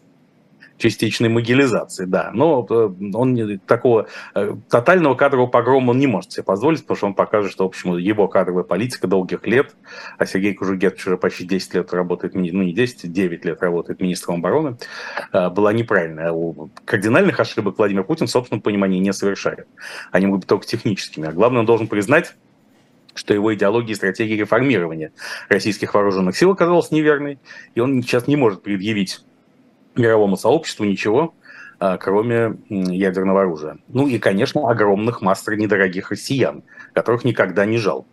[0.81, 2.31] частичной могилизации, да.
[2.33, 7.07] Но э, он такого э, тотального кадрового погрома он не может себе позволить, потому что
[7.07, 9.75] он покажет, что, в общем, его кадровая политика долгих лет,
[10.17, 14.35] а Сергей Кужугетович уже почти 10 лет работает, ну не 10, 9 лет работает министром
[14.39, 14.77] обороны,
[15.31, 16.33] э, была неправильная.
[16.85, 19.67] Кардинальных ошибок Владимир Путин в собственном понимании не совершает.
[20.11, 21.27] Они могут быть только техническими.
[21.27, 22.35] А главное, он должен признать,
[23.13, 25.11] что его идеология и стратегия реформирования
[25.49, 27.39] российских вооруженных сил оказалась неверной,
[27.75, 29.21] и он сейчас не может предъявить
[29.95, 31.33] мировому сообществу ничего,
[31.79, 33.77] а, кроме ядерного оружия.
[33.87, 38.05] Ну и, конечно, огромных масс недорогих россиян, которых никогда не жал.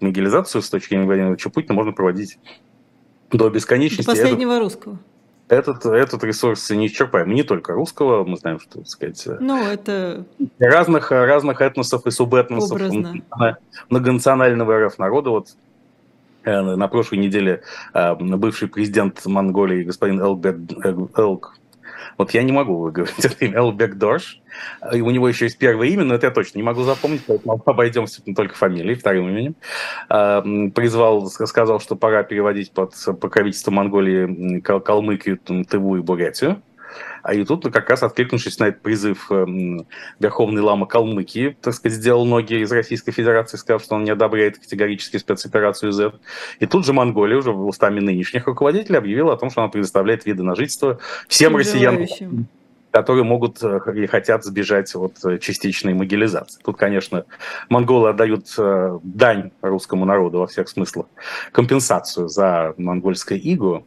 [0.00, 2.38] Мобилизацию с точки зрения Владимира Путина можно проводить
[3.30, 4.04] до бесконечности.
[4.04, 4.98] До последнего этот, русского.
[5.48, 7.30] Этот, этот ресурс не исчерпаем.
[7.32, 9.26] Не только русского, мы знаем, что, так сказать...
[9.40, 10.26] Ну, это...
[10.58, 13.22] Разных, разных этносов и субэтносов, Образно.
[13.88, 15.30] многонационального РФ народа.
[15.30, 15.48] Вот
[16.44, 20.56] на прошлой неделе э, бывший президент Монголии господин Элбек,
[21.16, 21.54] Элк,
[22.18, 24.40] вот я не могу выговорить это имя, Элбек Дорш.
[24.92, 27.60] И у него еще есть первое имя, но это я точно не могу запомнить, поэтому
[27.66, 29.56] обойдемся только фамилией, вторым именем.
[30.08, 30.42] Э,
[30.74, 36.62] призвал, сказал, что пора переводить под покровительство Монголии Калмыкию, Тыву и Бурятию.
[37.22, 39.86] А и тут, как раз откликнувшись на этот призыв эм,
[40.18, 44.58] Верховный Лама Калмыкии, так сказать, сделал ноги из Российской Федерации, сказав, что он не одобряет
[44.58, 46.12] категорически спецоперацию Z.
[46.60, 50.42] И тут же Монголия уже устами нынешних руководителей объявила о том, что она предоставляет виды
[50.42, 52.06] на жительство всем россиянам
[52.94, 56.60] которые могут э, и хотят сбежать от э, частичной могилизации.
[56.62, 57.24] Тут, конечно,
[57.68, 61.06] монголы отдают э, дань русскому народу во всех смыслах,
[61.50, 63.82] компенсацию за монгольское иго,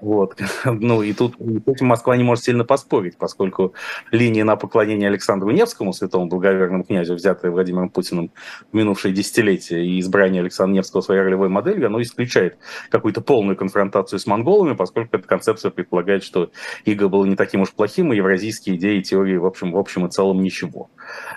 [0.00, 0.38] вот.
[0.64, 3.74] Ну и тут этим Москва не может сильно поспорить, поскольку
[4.10, 8.30] линия на поклонение Александру Невскому, святому благоверному князю, взятая Владимиром Путиным
[8.70, 12.58] в минувшие десятилетия, и избрание Александра Невского своей ролевой моделью, оно исключает
[12.90, 16.50] какую-то полную конфронтацию с монголами, поскольку эта концепция предполагает, что
[16.84, 20.06] Иго был не таким уж плохим, и евразийские идеи и теории, в общем, в общем
[20.06, 20.90] и целом ничего.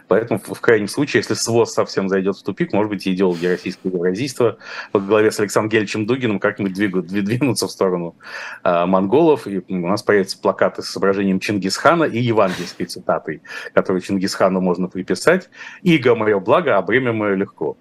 [0.07, 4.57] Поэтому в крайнем случае, если СВОЗ совсем зайдет в тупик, может быть, идеологи российского евразийства
[4.93, 8.15] во главе с Александром Гельчем Дугиным как-нибудь двинутся в сторону
[8.63, 13.41] Э, монголов, и у нас появятся плакаты с изображением Чингисхана и евангельской цитатой,
[13.73, 15.49] которую Чингисхану можно приписать.
[15.81, 17.77] «Иго мое благо, а бремя мое легко».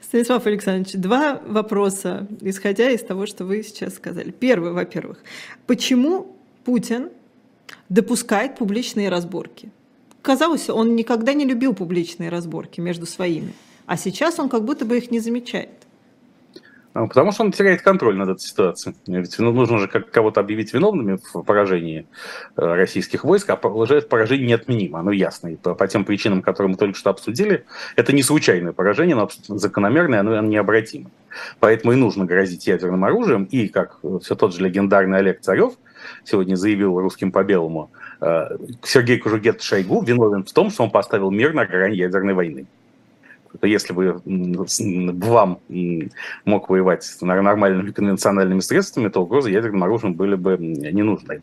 [0.00, 4.32] Станислав Александрович, два вопроса, исходя из того, что вы сейчас сказали.
[4.32, 5.18] Первый, во-первых,
[5.66, 7.10] почему Путин
[7.88, 9.70] допускает публичные разборки?
[10.22, 13.52] Казалось, он никогда не любил публичные разборки между своими,
[13.86, 15.70] а сейчас он как будто бы их не замечает.
[16.94, 18.94] А, потому что он теряет контроль над этой ситуацией.
[19.06, 22.06] Ведь ну, нужно же как кого-то объявить виновными в поражении
[22.56, 25.48] э, российских войск, а поражение неотменимо, оно ясно.
[25.48, 27.64] И по, по тем причинам, которые мы только что обсудили,
[27.96, 31.10] это не случайное поражение, оно абсолютно закономерное, оно необратимо.
[31.60, 33.44] Поэтому и нужно грозить ядерным оружием.
[33.44, 35.74] И, как все тот же легендарный Олег Царев
[36.24, 41.30] сегодня заявил русским по белому, э, Сергей Кужугет Шойгу виновен в том, что он поставил
[41.30, 42.66] мир на грани ядерной войны
[43.62, 45.60] если бы вам
[46.44, 51.42] мог воевать нормальными конвенциональными средствами, то угрозы ядерным оружием были бы не нужны.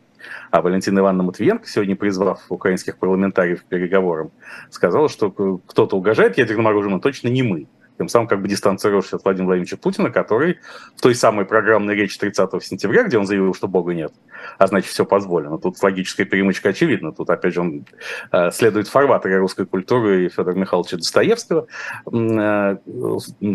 [0.51, 4.31] А Валентина Ивановна Матвиенко, сегодня призвав украинских парламентариев к переговорам,
[4.69, 7.67] сказала, что кто-то угрожает ядерным оружием, но точно не мы
[7.99, 10.59] тем самым как бы дистанцируешься от Владимира Владимировича Путина, который
[10.95, 14.13] в той самой программной речи 30 сентября, где он заявил, что Бога нет,
[14.57, 15.57] а значит все позволено.
[15.57, 17.11] Тут логическая перемычка очевидна.
[17.11, 17.85] Тут опять же он
[18.31, 21.67] э, следует фарватере русской культуры и Федора Михайловича Достоевского.
[22.09, 22.77] Э,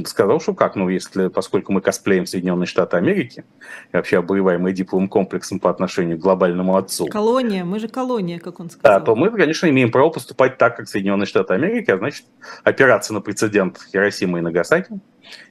[0.04, 3.46] сказал, что как, ну если, поскольку мы косплеем Соединенные Штаты Америки,
[3.94, 7.07] и вообще обоеваем дипломным комплексом по отношению к глобальному отцу.
[7.07, 8.98] Колония, мы же колония, как он сказал.
[8.98, 12.26] Да, то мы, конечно, имеем право поступать так, как Соединенные Штаты Америки, а значит
[12.62, 14.99] опираться на прецедент Хиросимы Хиросима и Нагасаки,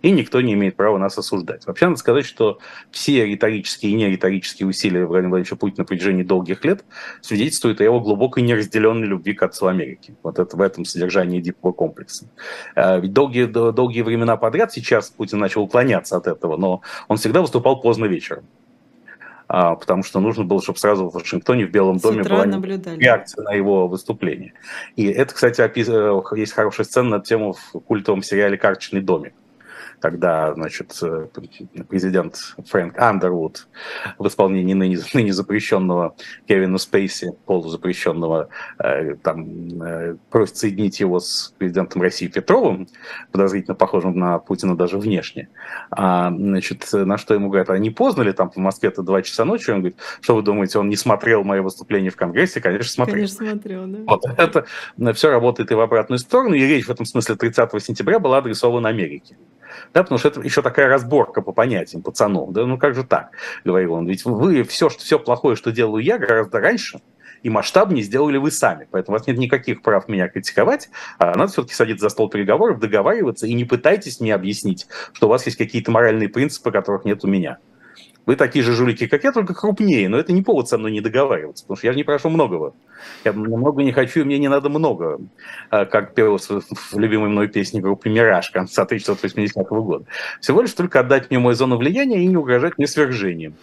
[0.01, 1.65] и никто не имеет права нас осуждать.
[1.65, 2.59] Вообще надо сказать, что
[2.91, 6.83] все риторические и нериторические усилия Владимира Владимировича Путина на протяжении долгих лет
[7.21, 10.15] свидетельствуют о его глубокой неразделенной любви к отцу Америки.
[10.23, 12.27] Вот это в этом содержании дикого комплекса.
[12.75, 17.41] А, ведь долгие, долгие времена подряд сейчас Путин начал уклоняться от этого, но он всегда
[17.41, 18.45] выступал поздно вечером
[19.75, 22.99] потому что нужно было, чтобы сразу в Вашингтоне, в Белом доме была наблюдали.
[22.99, 24.53] реакция на его выступление.
[24.95, 29.33] И это, кстати, э, есть хорошая сцена на тему в культовом сериале «Карточный домик»,
[30.03, 31.27] когда, значит, э,
[31.87, 32.35] президент
[32.67, 33.69] Фрэнк Андервуд
[34.17, 41.55] в исполнении ныне, ныне запрещенного Кевина Спейси, полузапрещенного, э, там, э, просит соединить его с
[41.57, 42.89] президентом России Петровым,
[43.31, 45.47] подозрительно похожим на Путина даже внешне.
[45.89, 49.21] А, значит, на что ему говорят, а не поздно ли там в Москве это два
[49.21, 49.71] часа ночи?
[49.71, 52.59] Он говорит, что вы думаете, он не смотрел мое выступление в Конгрессе?
[52.59, 53.15] Конечно, смотрел.
[53.15, 53.99] Конечно, смотрел, да.
[54.05, 58.19] Вот, это все работает и в обратную сторону, и речь в этом смысле 30 сентября
[58.19, 59.37] была адресована Америке
[59.93, 63.31] да, потому что это еще такая разборка по понятиям пацанов, да, ну как же так,
[63.63, 66.99] говорил он, ведь вы все, что, все плохое, что делаю я, гораздо раньше,
[67.43, 68.87] и масштабнее сделали вы сами.
[68.89, 72.79] Поэтому у вас нет никаких прав меня критиковать, а надо все-таки садиться за стол переговоров,
[72.79, 77.23] договариваться, и не пытайтесь мне объяснить, что у вас есть какие-то моральные принципы, которых нет
[77.23, 77.57] у меня.
[78.25, 81.01] Вы такие же жулики, как я, только крупнее, но это не повод со мной не
[81.01, 82.73] договариваться, потому что я же не прошу многого.
[83.25, 85.19] Я много не хочу, и мне не надо много,
[85.69, 90.05] а, как пелось в любимой мной песне группы «Мираж» конца 1980 года.
[90.39, 93.55] Всего лишь только отдать мне мою зону влияния и не угрожать мне свержением.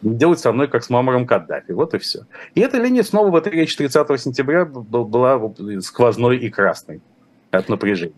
[0.00, 1.72] Делать со мной, как с Мамаром Каддафи.
[1.72, 2.20] Вот и все.
[2.54, 5.40] И эта линия снова в этой речи 30 сентября была
[5.80, 7.00] сквозной и красной
[7.50, 8.14] от напряжения.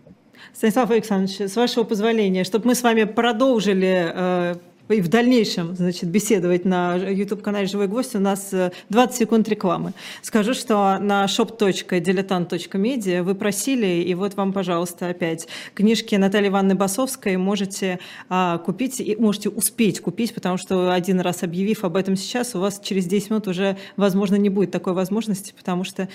[0.53, 4.55] Станислав Александрович, с вашего позволения, чтобы мы с вами продолжили э,
[4.89, 8.53] и в дальнейшем значит, беседовать на YouTube-канале «Живой гвоздь», у нас
[8.89, 9.93] 20 э, секунд рекламы.
[10.21, 17.37] Скажу, что на shop.diletant.media вы просили, и вот вам, пожалуйста, опять книжки Натальи Ивановны Басовской
[17.37, 22.55] можете а, купить, и можете успеть купить, потому что один раз объявив об этом сейчас,
[22.55, 26.07] у вас через 10 минут уже, возможно, не будет такой возможности, потому что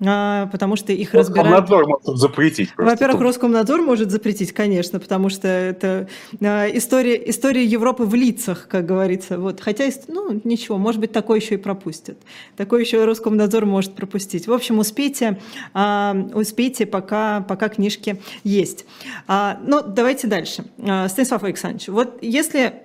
[0.00, 1.68] потому что их разбирают...
[1.68, 2.70] Роскомнадзор может запретить.
[2.76, 6.08] Во-первых, Роскомнадзор может запретить, конечно, потому что это
[6.40, 9.38] а, история, история Европы в лицах, как говорится.
[9.38, 9.60] Вот.
[9.60, 12.16] Хотя, ну, ничего, может быть, такое еще и пропустят.
[12.56, 14.46] Такое еще Роскомнадзор может пропустить.
[14.46, 15.38] В общем, успейте,
[15.74, 18.86] а, успейте, пока, пока книжки есть.
[19.26, 20.64] А, ну, давайте дальше.
[20.78, 22.82] А, Станислав Александрович, вот если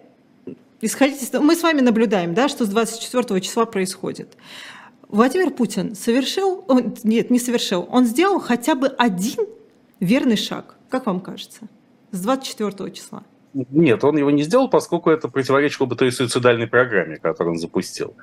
[0.82, 4.36] исходить из мы с вами наблюдаем, да, что с 24 числа происходит.
[5.10, 6.66] Владимир Путин совершил,
[7.04, 9.46] нет, не совершил, он сделал хотя бы один
[10.00, 11.68] верный шаг, как вам кажется,
[12.12, 13.24] с 24 числа?
[13.54, 18.14] Нет, он его не сделал, поскольку это противоречило бы той суицидальной программе, которую он запустил,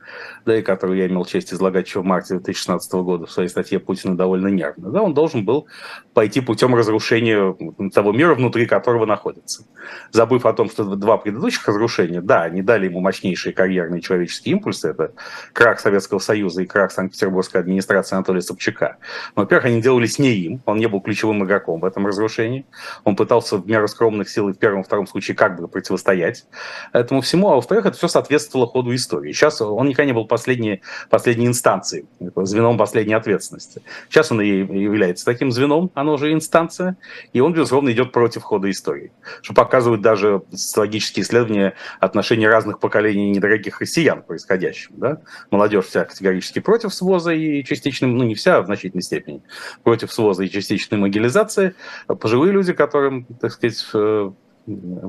[0.45, 3.81] да, и которую я имел честь излагать еще в марте 2016 года в своей статье
[3.81, 4.91] «Путина довольно нервно».
[4.91, 5.67] Да, он должен был
[6.15, 7.57] пойти путем разрушения
[7.93, 9.65] того мира, внутри которого находится.
[10.11, 14.91] Забыв о том, что два предыдущих разрушения, да, они дали ему мощнейшие карьерные человеческие импульсы,
[14.91, 15.13] это
[15.53, 18.99] крах Советского Союза и крах Санкт-Петербургской администрации Анатолия Собчака.
[19.35, 22.67] Но, во-первых, они делались не им, он не был ключевым игроком в этом разрушении,
[23.05, 26.47] он пытался в меру скромных сил и в первом и втором случае как бы противостоять
[26.93, 29.33] этому всему, а во-вторых, это все соответствовало ходу истории.
[29.33, 33.83] Сейчас он никогда не был последней, последней инстанцией, звеном последней ответственности.
[34.09, 36.97] Сейчас он и является таким звеном, оно уже инстанция,
[37.33, 43.31] и он, безусловно, идет против хода истории, что показывают даже социологические исследования отношений разных поколений
[43.31, 44.93] недорогих россиян происходящим.
[44.97, 45.23] Да?
[45.51, 49.43] Молодежь вся категорически против СВОЗа и частичной, ну не вся, а в значительной степени,
[49.83, 51.75] против СВОЗа и частичной могилизации.
[52.07, 54.33] Пожилые люди, которым, так сказать, э,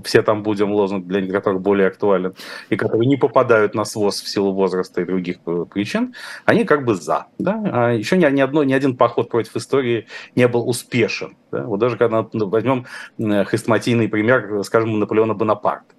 [0.03, 2.33] все там будем лозунг для которых более актуален,
[2.69, 6.13] и которые не попадают на СВОЗ в силу возраста и других э, причин,
[6.45, 7.27] они как бы за.
[7.37, 7.61] Да?
[7.65, 11.37] А еще ни, ни, одно, ни один поход против истории не был успешен.
[11.51, 11.63] Да?
[11.63, 12.85] Вот даже когда ну, возьмем
[13.17, 15.93] хрестоматийный пример, скажем, Наполеона Бонапарта.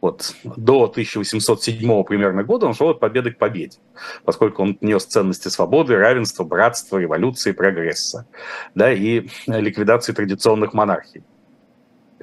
[0.00, 3.78] Вот, до 1807 примерно года он шел от победы к победе,
[4.24, 8.26] поскольку он нес ценности свободы, равенства, братства, революции, прогресса
[8.76, 11.24] да, и ликвидации традиционных монархий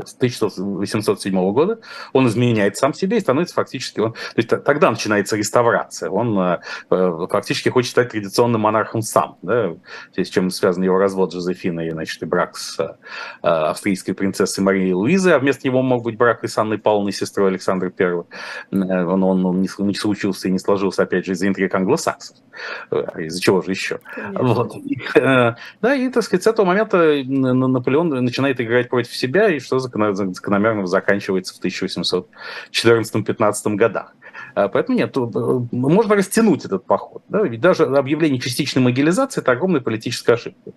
[0.03, 1.79] с 1807 года,
[2.13, 3.99] он изменяет сам себе и становится фактически...
[3.99, 6.09] Он, то есть тогда начинается реставрация.
[6.09, 9.73] Он э, э, фактически хочет стать традиционным монархом сам, да,
[10.15, 12.95] с чем связан его развод с Жозефиной значит, и брак с э,
[13.41, 17.49] австрийской принцессой Марией Луизой, а вместо него мог быть брак и с Анной Павловной, сестрой
[17.49, 18.23] Александра I.
[18.71, 22.37] Он, он, он не, не случился и не сложился, опять же, из-за интриг англосаксов.
[23.17, 23.99] Из-за чего же еще?
[24.33, 24.75] Вот.
[24.77, 29.79] И, да, и, так сказать, с этого момента Наполеон начинает играть против себя, и что
[29.85, 34.15] закономерно заканчивается в 1814-15 годах.
[34.53, 35.19] А, поэтому нет, э,
[35.71, 37.23] можно растянуть этот поход.
[37.29, 37.43] Да?
[37.43, 40.71] Ведь даже объявление частичной могилизации– это огромная политическая ошибка.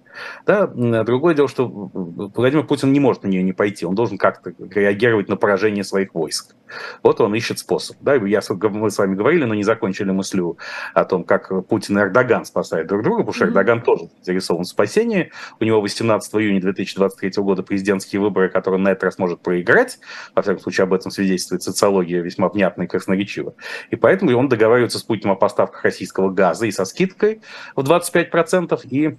[0.46, 0.66] Да?
[0.66, 3.86] Другое дело, что Владимир Путин не может на нее не пойти.
[3.86, 6.54] Он должен как-то реагировать на поражение своих войск.
[7.02, 7.96] Вот он ищет способ.
[8.00, 8.14] Да?
[8.14, 10.59] Я, мы с вами говорили, но не закончили мыслью
[10.94, 14.68] о том, как Путин и Эрдоган спасают друг друга, потому что Эрдоган тоже заинтересован в
[14.68, 15.33] спасении.
[15.61, 19.98] У него 18 июня 2023 года президентские выборы, которые он на этот раз может проиграть.
[20.35, 23.54] Во всяком случае, об этом свидетельствует социология весьма внятно и красноречиво.
[23.90, 27.40] И поэтому он договаривается с Путиным о поставках российского газа и со скидкой
[27.76, 29.18] в 25%, и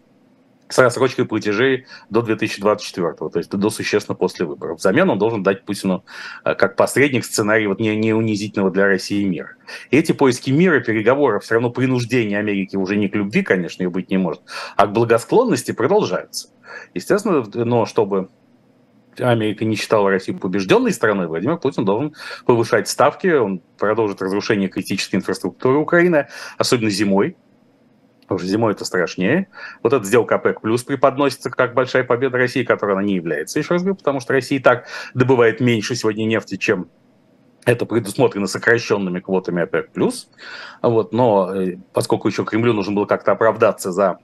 [0.69, 4.77] с рассрочкой платежей до 2024, то есть до существенно после выборов.
[4.77, 6.05] Взамен он должен дать Путину
[6.45, 9.55] э, как посредник сценарий вот не, не унизительного для России мира.
[9.89, 13.89] И эти поиски мира, переговоры, все равно принуждение Америки уже не к любви, конечно, ее
[13.89, 14.41] быть не может,
[14.77, 16.49] а к благосклонности продолжаются.
[16.93, 18.29] Естественно, но чтобы
[19.17, 22.13] Америка не считала Россию побежденной страной, Владимир Путин должен
[22.45, 26.27] повышать ставки, он продолжит разрушение критической инфраструктуры Украины,
[26.57, 27.35] особенно зимой,
[28.29, 29.47] потому что зимой это страшнее.
[29.81, 33.73] Вот эта сделка ОПЕК плюс преподносится как большая победа России, которой она не является, еще
[33.73, 36.89] раз говорю, потому что Россия и так добывает меньше сегодня нефти, чем
[37.65, 39.89] это предусмотрено сокращенными квотами ОПЕК+.
[40.83, 44.19] Вот, но э, поскольку еще Кремлю нужно было как-то оправдаться за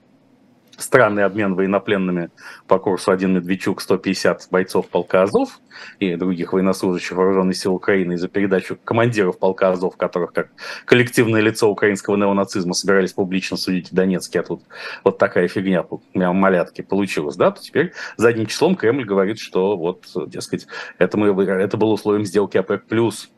[0.76, 2.30] странный обмен военнопленными
[2.66, 3.10] по курсу.
[3.10, 5.60] Один Медведчук 150 бойцов полка Азов
[5.98, 10.48] и других военнослужащих вооруженных сил Украины за передачу командиров полка Азов, которых как
[10.84, 14.62] коллективное лицо украинского неонацизма собирались публично судить в Донецке, а тут
[15.04, 20.04] вот такая фигня, прямо малятки, получилась, да, то теперь задним числом Кремль говорит, что вот,
[20.28, 20.66] дескать,
[20.98, 22.84] это, мы, это было условием сделки ОПЕК+,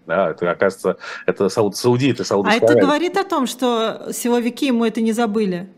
[0.07, 0.97] да, это, оказывается,
[1.27, 5.69] это сауд, саудиты, саудовская А это говорит о том, что силовики ему это не забыли?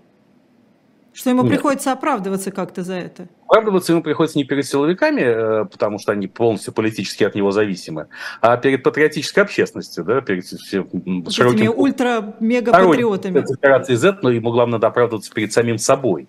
[1.12, 1.52] Что ему Нет.
[1.52, 3.28] приходится оправдываться как-то за это?
[3.48, 8.06] Оправдываться ему приходится не перед силовиками, э, потому что они полностью политически от него зависимы,
[8.40, 11.72] а перед патриотической общественностью, да, перед широким...
[11.76, 13.52] ультра-мега-патриотами.
[13.52, 16.28] Операции Z, но ему главное надо оправдываться перед самим собой.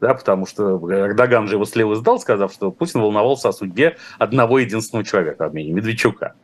[0.00, 4.58] Да, потому что Эрдоган же его слева сдал, сказав, что Путин волновался о судьбе одного
[4.58, 6.34] единственного человека в Армении, Медведчука.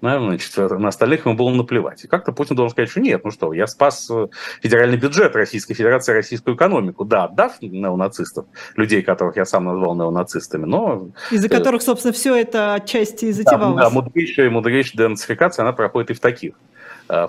[0.00, 2.04] Наверное, значит, на остальных ему было наплевать.
[2.04, 4.26] И как-то Путин должен сказать, что нет, ну что, я спас э,
[4.62, 7.04] федеральный бюджет Российской Федерации, российскую экономику.
[7.04, 11.08] Да, отдав неонацистов, людей, которых я сам назвал неонацистами, но...
[11.30, 13.76] Из-за которых, собственно, все это отчасти и затевалось.
[13.76, 16.75] Да, да мудрейшая, мудрейшая денацификация, она проходит и в таких Э,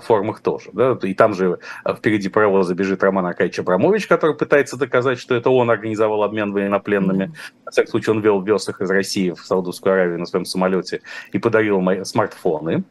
[0.00, 0.70] формах тоже.
[0.72, 0.98] Да?
[1.02, 5.50] И там же э, впереди паровоза бежит Роман Аркадьевич Абрамович, который пытается доказать, что это
[5.50, 7.32] он организовал обмен военнопленными.
[7.66, 11.02] В всяком случае, он вел, вез их из России в Саудовскую Аравию на своем самолете
[11.32, 12.84] и подарил мои смартфоны.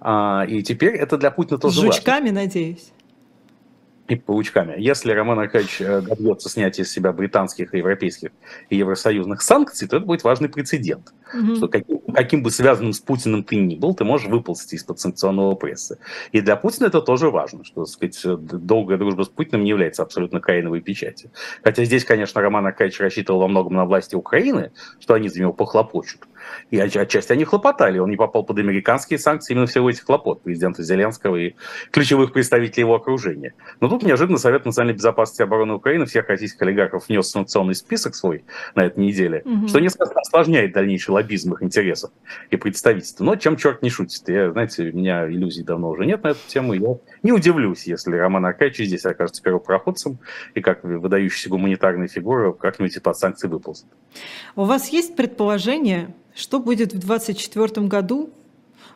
[0.00, 2.40] А, и теперь это для Путина тоже С жучками, важно.
[2.40, 2.92] надеюсь
[4.10, 4.74] и паучками.
[4.78, 8.30] Если Роман Аркадьевич э, добьется снятия из себя британских, европейских
[8.68, 11.12] и евросоюзных санкций, то это будет важный прецедент.
[11.32, 11.56] Угу.
[11.56, 15.54] Что каким, каким бы связанным с Путиным ты ни был, ты можешь выползти из-под санкционного
[15.54, 15.98] пресса.
[16.32, 20.02] И для Путина это тоже важно, что так сказать, долгая дружба с Путиным не является
[20.02, 21.30] абсолютно каиновой печатью.
[21.62, 25.52] Хотя здесь, конечно, Роман Аркадьевич рассчитывал во многом на власти Украины, что они за него
[25.52, 26.22] похлопочут.
[26.70, 27.98] И отчасти они хлопотали.
[27.98, 31.54] Он не попал под американские санкции именно всего этих хлопот президента Зеленского и
[31.90, 33.54] ключевых представителей его окружения.
[33.80, 38.14] Но тут неожиданно Совет национальной безопасности и обороны Украины всех российских олигархов внес санкционный список
[38.14, 38.44] свой
[38.74, 39.68] на этой неделе, угу.
[39.68, 42.10] что несколько осложняет дальнейший лоббизм их интересов
[42.50, 43.24] и представительства.
[43.24, 44.28] Но чем черт не шутит.
[44.28, 46.72] Я, знаете, у меня иллюзий давно уже нет на эту тему.
[46.72, 50.18] Я не удивлюсь, если Роман Аркадьевич здесь окажется первопроходцем
[50.54, 53.86] и как выдающаяся гуманитарная фигура как-нибудь под санкции выползет.
[54.56, 58.30] У вас есть предположение, что будет в 2024 году?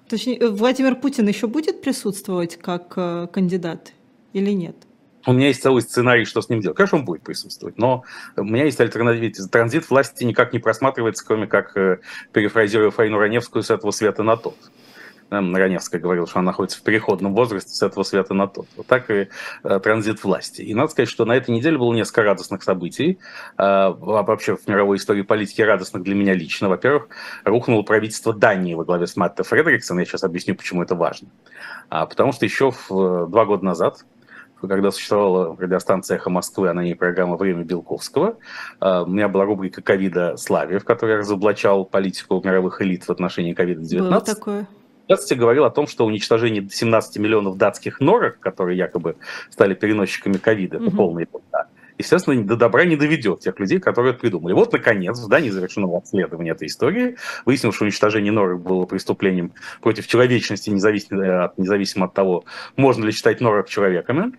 [0.09, 3.93] Точнее, э, Владимир Путин еще будет присутствовать как э, кандидат
[4.33, 4.77] или нет?
[5.27, 6.77] У меня есть целый сценарий, что с ним делать.
[6.77, 8.05] Конечно, он будет присутствовать, но
[8.37, 9.49] у меня есть альтернатива.
[9.49, 12.01] Транзит власти никак не просматривается, кроме как, э,
[12.33, 14.57] перефразируя Фаину Раневскую, с этого света на тот.
[15.41, 18.67] Раневская говорила, что она находится в переходном возрасте с этого света на тот.
[18.77, 19.29] Вот так и
[19.65, 20.63] э, транзит власти.
[20.63, 23.19] И надо сказать, что на этой неделе было несколько радостных событий.
[23.59, 26.69] Э, вообще в мировой истории политики радостных для меня лично.
[26.69, 27.09] Во-первых,
[27.45, 29.99] рухнуло правительство Дании во главе с Матте Фредериксом.
[29.99, 31.29] Я сейчас объясню, почему это важно.
[31.89, 34.05] А, потому что еще э, два года назад
[34.69, 38.39] когда существовала радиостанция «Эхо Москвы», а на ней программа «Время Белковского».
[38.81, 43.11] Э, у меня была рубрика «Ковида Славия», в которой я разоблачал политику мировых элит в
[43.11, 43.99] отношении ковида-19.
[43.99, 44.67] Было такое
[45.09, 49.17] частности говорил о том, что уничтожение 17 миллионов датских норок, которые якобы
[49.51, 54.21] стали переносчиками ковида, это полная ерунда, естественно, до добра не доведет тех людей, которые это
[54.21, 54.53] придумали.
[54.53, 57.17] Вот, наконец, в Дании завершено расследование этой истории.
[57.45, 62.45] Выяснилось, что уничтожение норок было преступлением против человечности, независимо от, независимо от того,
[62.77, 64.33] можно ли считать норок человеками.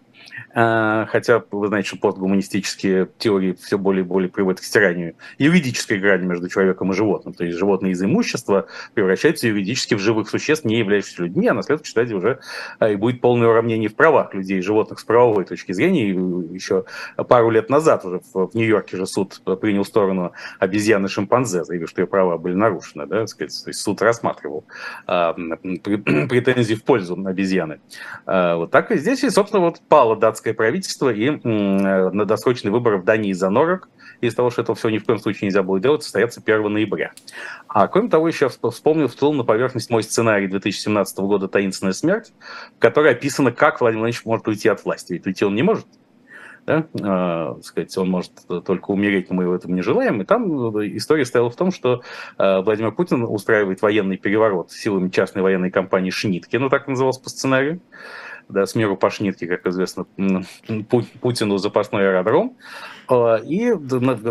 [0.58, 6.00] А, хотя вы знаете, что постгуманистические теории все более и более приводят к стиранию юридической
[6.00, 7.34] грани между человеком и животным.
[7.34, 11.62] То есть животные из имущества превращаются юридически в живых существ, не являющихся людьми, а на
[11.62, 12.40] следующей стадии уже
[12.80, 16.10] а, и будет полное уравнение в правах людей и животных с правовой точки зрения.
[16.10, 16.86] И еще
[17.28, 22.08] пару лет назад уже в Нью-Йорке же суд принял сторону обезьяны шимпанзе, заявив, что ее
[22.08, 23.06] права были нарушены.
[23.08, 24.64] Да, сказать, то есть суд рассматривал
[25.06, 25.34] а,
[25.74, 27.82] претензии в пользу обезьяны.
[28.26, 32.98] Вот так и здесь, и, собственно, вот пала датская датское правительство и на досрочные выборы
[32.98, 33.90] в Дании из-за норок,
[34.22, 37.14] из-за того, что этого все ни в коем случае нельзя было делать, состоятся 1 ноября.
[37.68, 42.32] А кроме того, еще вспомнил, всплыл на поверхность мой сценарий 2017 года «Таинственная смерть»,
[42.78, 45.14] в которой описано, как Владимир Владимирович может уйти от власти.
[45.14, 45.88] Ведь уйти он не может.
[46.66, 46.86] Да?
[47.00, 48.32] Э, сказать, он может
[48.66, 50.22] только умереть, но мы его этом не желаем.
[50.22, 52.02] И там э, история стояла в том, что
[52.38, 57.30] э, Владимир Путин устраивает военный переворот силами частной военной компании «Шнитки», ну так называлось по
[57.30, 57.82] сценарию
[58.50, 60.06] да, с миру по шнитке, как известно,
[61.22, 62.58] Путину запасной аэродром,
[63.08, 63.74] а, и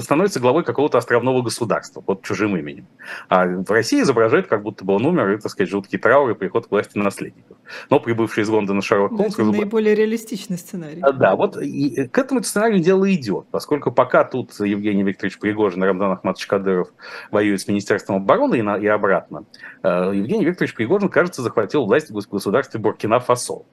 [0.00, 2.86] становится главой какого-то островного государства под чужим именем.
[3.28, 6.34] А в России изображает, как будто бы он умер, и, так сказать, жуткий траур и
[6.34, 7.56] приход к власти наследников.
[7.90, 9.34] Но прибывший из Лондона Шерлок Холмс...
[9.34, 11.00] Это наиболее реалистичный сценарий.
[11.02, 15.82] А, да, вот и к этому сценарию дело идет, поскольку пока тут Евгений Викторович Пригожин
[15.82, 16.88] и Рамзан Ахматович Кадыров
[17.30, 19.44] воюют с Министерством обороны и, на, и обратно,
[19.82, 23.64] а, Евгений Викторович Пригожин, кажется, захватил власть в государстве Буркина-Фасо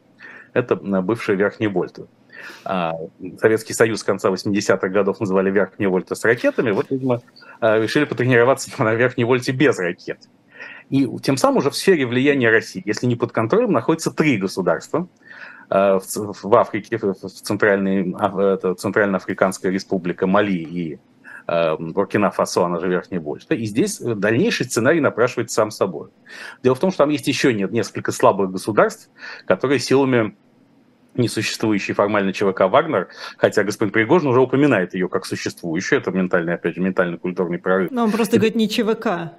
[0.53, 2.07] это бывшая Верхняя Вольта.
[2.63, 2.93] А,
[3.39, 7.21] Советский Союз конца 80-х годов называли Верхние Вольта с ракетами, вот, видимо,
[7.59, 10.19] а, решили потренироваться на Верхней Вольте без ракет.
[10.89, 15.07] И тем самым уже в сфере влияния России, если не под контролем, находятся три государства
[15.69, 18.13] а, в Африке, в Центральной,
[18.75, 20.99] Центральноафриканская республика Мали и
[21.47, 23.55] Буркина-Фасо, она же Верхняя Вольта.
[23.55, 26.09] И здесь дальнейший сценарий напрашивается сам собой.
[26.63, 29.09] Дело в том, что там есть еще нет, несколько слабых государств,
[29.45, 30.35] которые силами
[31.15, 36.75] несуществующий формально ЧВК «Вагнер», хотя господин Пригожин уже упоминает ее как существующую, это ментальный, опять
[36.75, 37.91] же, ментально-культурный прорыв.
[37.91, 39.33] Но он просто говорит не ЧВК.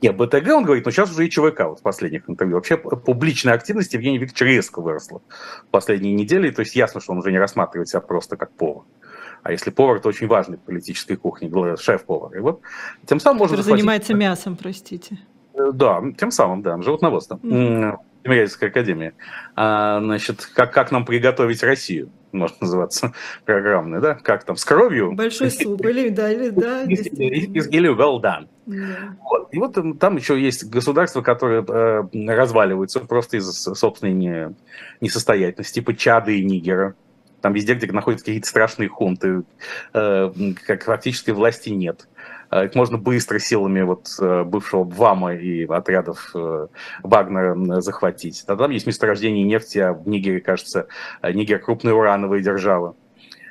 [0.00, 2.56] Нет, БТГ он говорит, но сейчас уже и ЧВК вот в последних интервью.
[2.56, 5.22] Вообще публичная активность Евгения Викторовича резко выросла
[5.68, 8.82] в последние недели, то есть ясно, что он уже не рассматривает себя просто как повар.
[9.42, 12.36] А если повар, то очень важный в политической кухне, шеф-повар.
[12.36, 12.60] И вот
[13.06, 15.18] тем самым можно Который занимается мясом, простите.
[15.54, 17.40] Да, тем самым, да, животноводством.
[17.42, 17.96] Mm-hmm.
[18.24, 19.12] Тимирязевской академии.
[19.56, 22.10] А, значит, как, как нам приготовить Россию?
[22.32, 23.12] может называться
[23.44, 24.14] программный, да?
[24.14, 25.12] Как там, с кровью?
[25.12, 26.82] Большой суп, или да, или да.
[26.84, 28.48] Или well done.
[28.66, 29.16] Да.
[29.20, 29.48] Вот.
[29.52, 34.54] И вот там еще есть государства, которые э, разваливаются просто из-за собственной не,
[35.00, 36.94] несостоятельности, типа Чада и Нигера.
[37.42, 39.42] Там везде, где находятся какие-то страшные хунты,
[39.92, 40.32] э,
[40.64, 42.08] как фактически власти нет.
[42.50, 46.32] Э, их можно быстро силами вот э, бывшего ВАМа и отрядов
[47.02, 48.44] Вагнера захватить.
[48.46, 50.86] Там есть месторождение нефти, а в Нигере, кажется,
[51.22, 52.94] Нигер крупная урановая держава.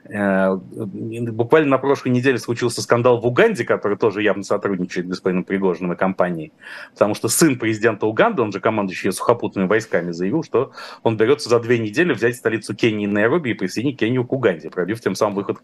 [0.04, 5.94] Буквально на прошлой неделе случился скандал в Уганде, который тоже явно сотрудничает с господином Пригожиным
[5.94, 6.54] и компанией,
[6.94, 10.72] потому что сын президента Уганды, он же командующий сухопутными войсками, заявил, что
[11.04, 15.00] он берется за две недели взять столицу Кении Найроби и присоединить Кению к Уганде, пробив
[15.02, 15.60] тем самым выход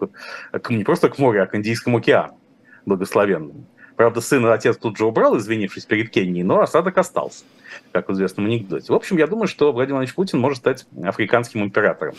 [0.51, 2.39] к, не просто к морю, а к Индийскому океану
[2.85, 3.65] благословенным.
[3.97, 7.43] Правда, сын и отец тут же убрал, извинившись перед Кенией, но осадок остался,
[7.91, 8.93] как в известном анекдоте.
[8.93, 12.13] В общем, я думаю, что Владимир Владимирович Путин может стать африканским императором,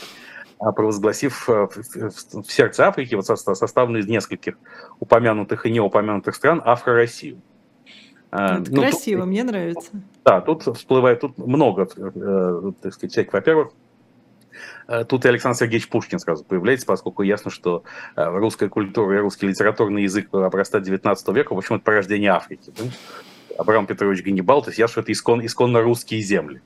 [0.59, 1.69] провозгласив э,
[2.33, 4.59] в сердце Африки, вот составленную из нескольких
[5.01, 7.41] упомянутых и неупомянутых стран, Афро-Россию.
[8.31, 9.91] А, Это ну, красиво, тут, мне нравится.
[10.25, 13.73] Да, тут всплывает тут много, э, так сказать, всяких, во-первых,
[14.87, 17.85] Э, тут и Александр Сергеевич Пушкин сразу появляется, поскольку ясно, что
[18.17, 22.73] э, русская культура и русский литературный язык обрастают 19 века, в общем, это порождение Африки.
[23.59, 26.63] Абрам Петрович Ганнибал, то есть я что это искон, исконно русские земли.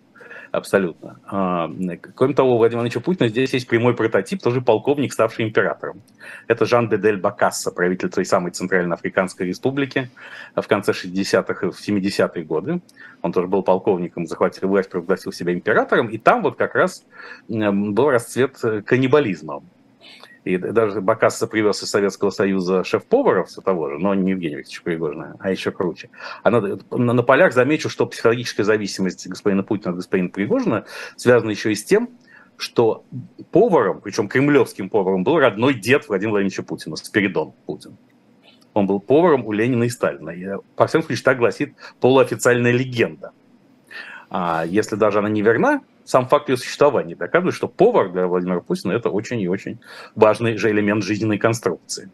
[0.52, 1.18] Абсолютно.
[1.26, 1.70] А,
[2.14, 6.02] кроме того, у Владимира Путина здесь есть прямой прототип, тоже полковник, ставший императором.
[6.46, 10.10] Это Жан де Дель Бакасса, правитель той самой Центральноафриканской республики
[10.54, 12.82] в конце 60-х и в 70-е годы.
[13.22, 16.08] Он тоже был полковником, захватил власть, провозгласил себя императором.
[16.08, 17.06] И там вот как раз
[17.48, 19.62] был расцвет каннибализма.
[20.44, 24.82] И даже Бакасса привез из Советского Союза шеф-поваров все того же, но не Евгения Викторовича
[24.82, 26.10] Пригожина, а еще круче.
[26.42, 30.84] А на, на, полях замечу, что психологическая зависимость господина Путина от господина Пригожина
[31.16, 32.10] связана еще и с тем,
[32.56, 33.04] что
[33.52, 37.96] поваром, причем кремлевским поваром, был родной дед Владимира Владимировича Путина, Спиридон Путин.
[38.74, 40.30] Он был поваром у Ленина и Сталина.
[40.30, 43.32] И, по всем случаям, так гласит полуофициальная легенда.
[44.30, 45.82] А если даже она не верна,
[46.12, 49.78] сам факт ее существования доказывает, что повар для Владимира Путина это очень и очень
[50.14, 52.10] важный же элемент жизненной конструкции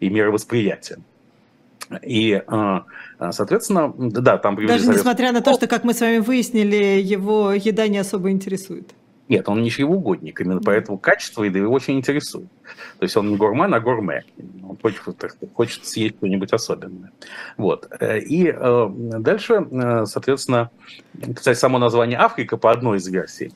[0.00, 0.98] и мировосприятия.
[2.02, 2.84] И, а,
[3.18, 4.66] а, соответственно, да, там...
[4.66, 8.90] Даже несмотря на то, что, как мы с вами выяснили, его еда не особо интересует.
[9.28, 12.48] Нет, он не чревоугодник, именно поэтому качество еды его очень интересует.
[12.98, 14.24] То есть он не гурман, а гурме.
[14.66, 15.02] Он хочет,
[15.54, 17.12] хочет съесть что-нибудь особенное.
[17.56, 17.88] Вот.
[18.00, 20.70] Э, и э, дальше, э, соответственно,
[21.34, 23.52] кстати, само название Африка по одной из версий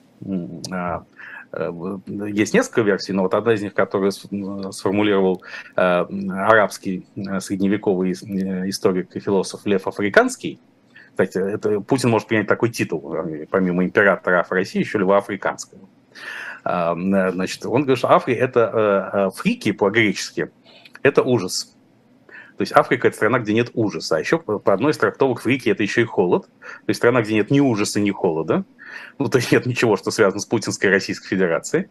[0.71, 1.05] а,
[2.07, 5.43] есть несколько версий, но вот одна из них, которую сформулировал
[5.75, 7.07] арабский
[7.41, 10.61] средневековый историк и философ Лев Африканский,
[11.13, 13.17] кстати, это, Путин может принять такой титул,
[13.51, 15.89] помимо императора России, еще льва африканского.
[16.65, 20.51] А, значит, он говорит, что Африка это э, э, фрики по-гречески,
[21.03, 21.77] это ужас.
[22.57, 24.17] То есть Африка– это страна, где нет ужаса.
[24.17, 26.45] А еще по одной из трактовок фрики– это еще и холод.
[26.61, 28.65] То есть страна, где нет ни ужаса, ни холода.
[29.19, 31.87] Ну, то есть нет ничего, что связано с Путинской Российской Федерацией.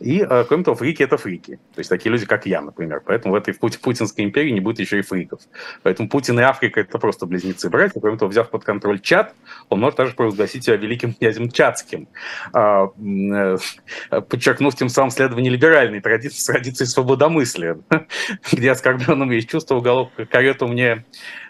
[0.00, 1.58] И, а, кроме того, фрики– это фрики.
[1.74, 3.02] То есть такие люди, как я, например.
[3.04, 5.40] Поэтому в этой Путинской империи не будет еще и фриков.
[5.82, 8.00] Поэтому Путин и Африка– это просто близнецы-братья.
[8.00, 9.34] Кроме того, взяв под контроль чат,
[9.68, 12.08] он может даже провозгласить себя великим князем Чатским,
[12.52, 13.56] а, э,
[14.28, 17.78] подчеркнув тем самым следование либеральной традиции, традиции свободомыслия,
[18.52, 21.04] где оскорбленным есть чувство уголок карету мне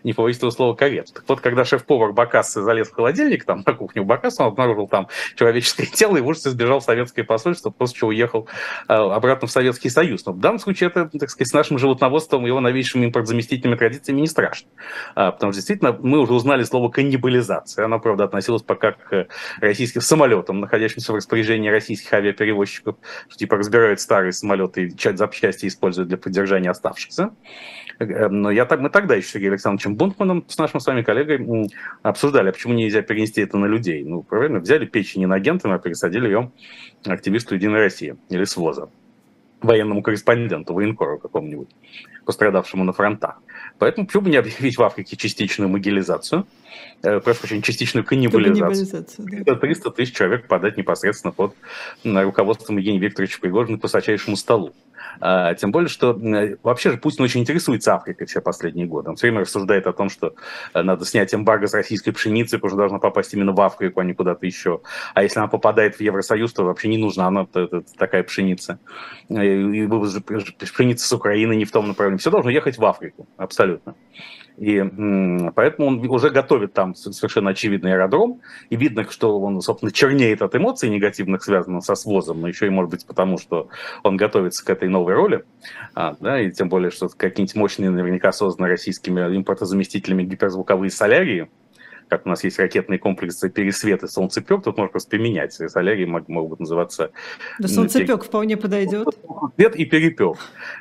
[0.07, 1.13] не этого слова, карет.
[1.13, 5.09] Так вот, когда шеф-повар Бакассы залез в холодильник, там, на кухню Бакасса, он обнаружил там
[5.35, 8.49] человеческое тело и ужасе сбежал в советское посольство, после чего уехал
[8.89, 10.25] э, обратно в Советский Союз.
[10.25, 14.21] Но в данном случае это, так сказать, с нашим животноводством и его новейшими импортзаместительными традициями
[14.21, 14.69] не страшно.
[15.15, 17.85] А, потому что действительно мы уже узнали слово каннибализация.
[17.85, 19.29] Оно, правда, относилось пока к
[19.61, 22.97] российским самолетам, находящимся в распоряжении российских авиаперевозчиков,
[23.29, 27.31] что типа разбирают старые самолеты и часть запчасти используют для поддержания оставшихся.
[27.99, 31.03] Э, но я так, мы тогда еще с Сергеем Александровичем Бунтманом, с нашим с вами
[31.03, 31.71] коллегой,
[32.03, 34.05] обсуждали, а почему нельзя перенести это на людей.
[34.05, 36.51] Ну, правильно, взяли печень иногентам, а пересадили ее
[37.07, 38.89] активисту Единой России или СВОЗа
[39.61, 41.69] военному корреспонденту, военкору какому-нибудь,
[42.25, 43.41] пострадавшему на фронтах.
[43.79, 46.47] Поэтому почему бы не объявить в Африке частичную могилизацию,
[47.03, 49.07] э, прошу прощения, частичную каннибализацию.
[49.45, 49.55] Да.
[49.55, 51.55] 300 тысяч человек подать непосредственно под
[52.05, 54.73] руководством Евгения Викторовича Пригожина по высочайшему столу.
[55.21, 56.19] А, тем более, что
[56.63, 59.11] вообще же Путин очень интересуется Африкой все последние годы.
[59.11, 60.35] Он все время рассуждает о том, что
[60.75, 64.05] э, надо снять эмбарго с российской пшеницы, потому что должна попасть именно в Африку, а
[64.05, 64.81] не куда-то еще.
[65.15, 67.47] А если она попадает в Евросоюз, то вообще не нужна она
[67.99, 68.79] такая пшеница.
[69.29, 70.17] И вывоз
[70.59, 72.19] пшеницы с Украины не в том направлении.
[72.19, 73.95] Все должно ехать в Африку, абсолютно.
[74.57, 74.83] И
[75.55, 78.41] поэтому он уже готовит там совершенно очевидный аэродром,
[78.71, 82.71] и видно, что он, собственно, чернеет от эмоций негативных, связанных со свозом, но еще и,
[82.71, 83.69] может быть, потому, что
[84.03, 85.45] он готовится к этой новой роли,
[85.95, 91.49] а, да, и тем более, что какие-нибудь мощные, наверняка созданы российскими импортозаместителями гиперзвуковые солярии,
[92.09, 95.53] как у нас есть ракетные комплексы «Пересвет» и «Солнцепек», тут можно просто поменять.
[95.53, 97.11] Солярии могут называться...
[97.59, 99.09] Да «Солнцепек» вполне подойдет.
[99.57, 100.37] «Свет» и «Перепек».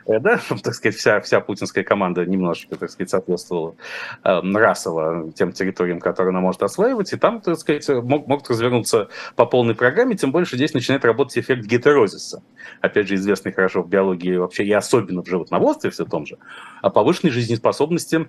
[0.06, 3.76] Э, да, так сказать, вся, вся путинская команда немножечко, так сказать, соответствовала
[4.24, 9.10] э, расово тем территориям, которые она может осваивать, и там, так сказать, мог, могут развернуться
[9.36, 12.44] по полной программе, тем больше здесь начинает работать эффект гетерозиса.
[12.82, 16.38] Опять же, известный хорошо в биологии вообще, и особенно в животноводстве все том же,
[16.82, 18.28] о повышенной жизнеспособности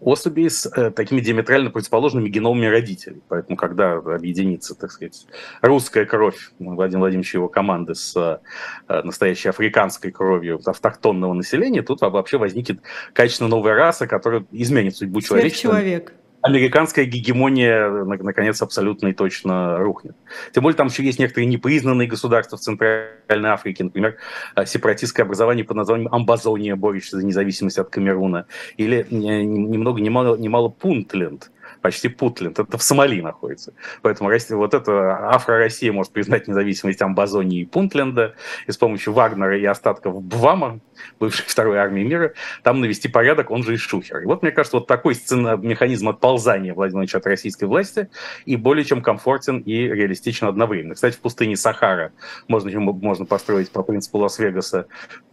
[0.00, 3.22] особей с э, такими диаметрально противоположными геномами родителей.
[3.28, 5.26] Поэтому, когда объединится, так сказать,
[5.62, 12.02] русская кровь Владимира Владимировича и его команды с э, настоящей африканской кровью автохтонного населения, тут
[12.02, 12.80] вообще возникнет
[13.12, 15.70] качественно новая раса, которая изменит судьбу человечества.
[15.70, 16.12] Человек
[16.42, 20.16] американская гегемония, наконец, абсолютно и точно рухнет.
[20.52, 24.16] Тем более там еще есть некоторые непризнанные государства в Центральной Африке, например,
[24.54, 30.08] э, сепаратистское образование под названием Амбазония, борющееся за независимость от Камеруна, или ни много ни
[30.08, 31.50] мало, ни мало Пунтленд,
[31.86, 33.72] почти Путленд, это в Сомали находится.
[34.02, 38.34] Поэтому вот это Афро-Россия может признать независимость Амбазонии и Пунтленда,
[38.66, 40.80] и с помощью Вагнера и остатков Бвама,
[41.20, 42.32] бывшей второй армии мира,
[42.64, 44.22] там навести порядок, он же и Шухер.
[44.22, 48.08] И вот, мне кажется, вот такой сцена, механизм отползания Владимира Владимировича от российской власти
[48.46, 50.96] и более чем комфортен и реалистичен одновременно.
[50.96, 52.10] Кстати, в пустыне Сахара
[52.48, 54.88] можно, можно построить по принципу Лас-Вегаса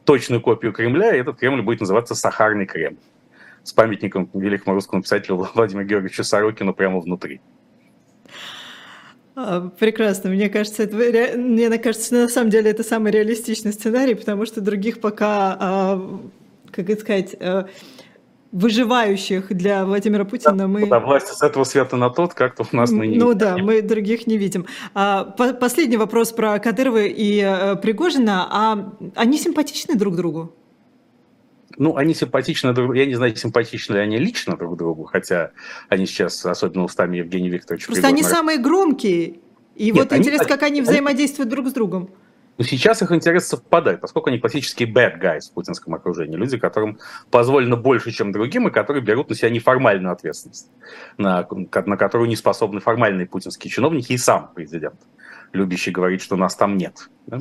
[0.05, 2.99] точную копию Кремля, и этот Кремль будет называться Сахарный Кремль
[3.63, 7.41] с памятником великому русскому писателю Владимиру Георгиевичу Сорокину прямо внутри.
[9.35, 10.29] А, прекрасно.
[10.29, 15.01] Мне кажется, это, мне кажется, на самом деле это самый реалистичный сценарий, потому что других
[15.01, 16.19] пока, а,
[16.71, 17.67] как это сказать, а,
[18.51, 20.87] выживающих для Владимира Путина да, мы...
[20.87, 23.81] Да, власти с этого света на тот как-то у нас мы не Ну да, мы
[23.81, 24.67] других не видим.
[24.93, 28.47] А, по последний вопрос про Кадырова и а, Пригожина.
[28.51, 30.53] А они симпатичны друг другу?
[31.77, 35.51] Ну, они симпатичны друг Я не знаю, симпатичны ли они лично друг другу, хотя
[35.89, 37.87] они сейчас, особенно устами Евгения Викторовича...
[37.87, 38.17] Просто Пригодна...
[38.17, 39.39] они самые громкие.
[39.75, 42.09] И Нет, вот они, интересно, как они взаимодействуют друг с другом.
[42.57, 46.37] Но сейчас их интерес совпадает, поскольку они классические bad guys в путинском окружении.
[46.37, 46.99] Люди, которым
[47.31, 50.69] позволено больше, чем другим, и которые берут на себя неформальную ответственность,
[51.17, 54.99] на, на которую не способны формальные путинские чиновники и сам президент,
[55.51, 57.09] любящий говорить, что нас там нет.
[57.25, 57.39] Да?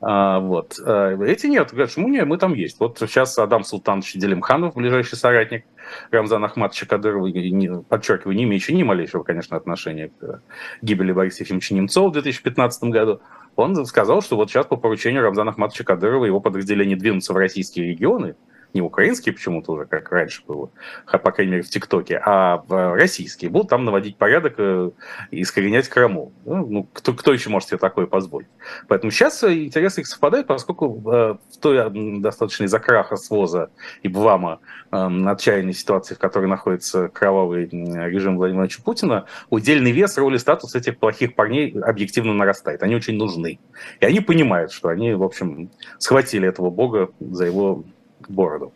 [0.00, 0.78] А, вот.
[0.84, 2.78] А, эти нет, говорят, нет, мы там есть.
[2.80, 5.64] Вот сейчас Адам Султанович Делимханов, ближайший соратник
[6.10, 10.42] Рамзана Ахматовича Кадырова, не, подчеркиваю, не имеющий ни малейшего, конечно, отношения к
[10.82, 13.20] гибели Бориса Ефимовича Немцова в 2015 году,
[13.54, 17.88] он сказал, что вот сейчас по поручению Рамзана Ахматовича Кадырова его подразделения двинутся в российские
[17.88, 18.36] регионы,
[18.76, 20.70] не украинские почему-то уже, как раньше было,
[21.06, 24.90] по крайней мере, в ТикТоке, а российские, будут там наводить порядок э,
[25.30, 26.32] и искоренять Крыму.
[26.44, 28.48] Ну, ну, кто, кто еще может себе такое позволить?
[28.86, 32.80] Поэтому сейчас интересы их совпадают, поскольку э, в той достаточно из-за
[33.16, 33.70] своза
[34.02, 34.60] и БВАМа
[34.92, 34.96] э,
[35.26, 40.98] отчаянной ситуации, в которой находится кровавый режим Владимира Путина, удельный вес, роль и статус этих
[40.98, 42.82] плохих парней объективно нарастает.
[42.82, 43.58] Они очень нужны.
[44.00, 47.84] И они понимают, что они, в общем, схватили этого бога за его
[48.30, 48.72] бороду.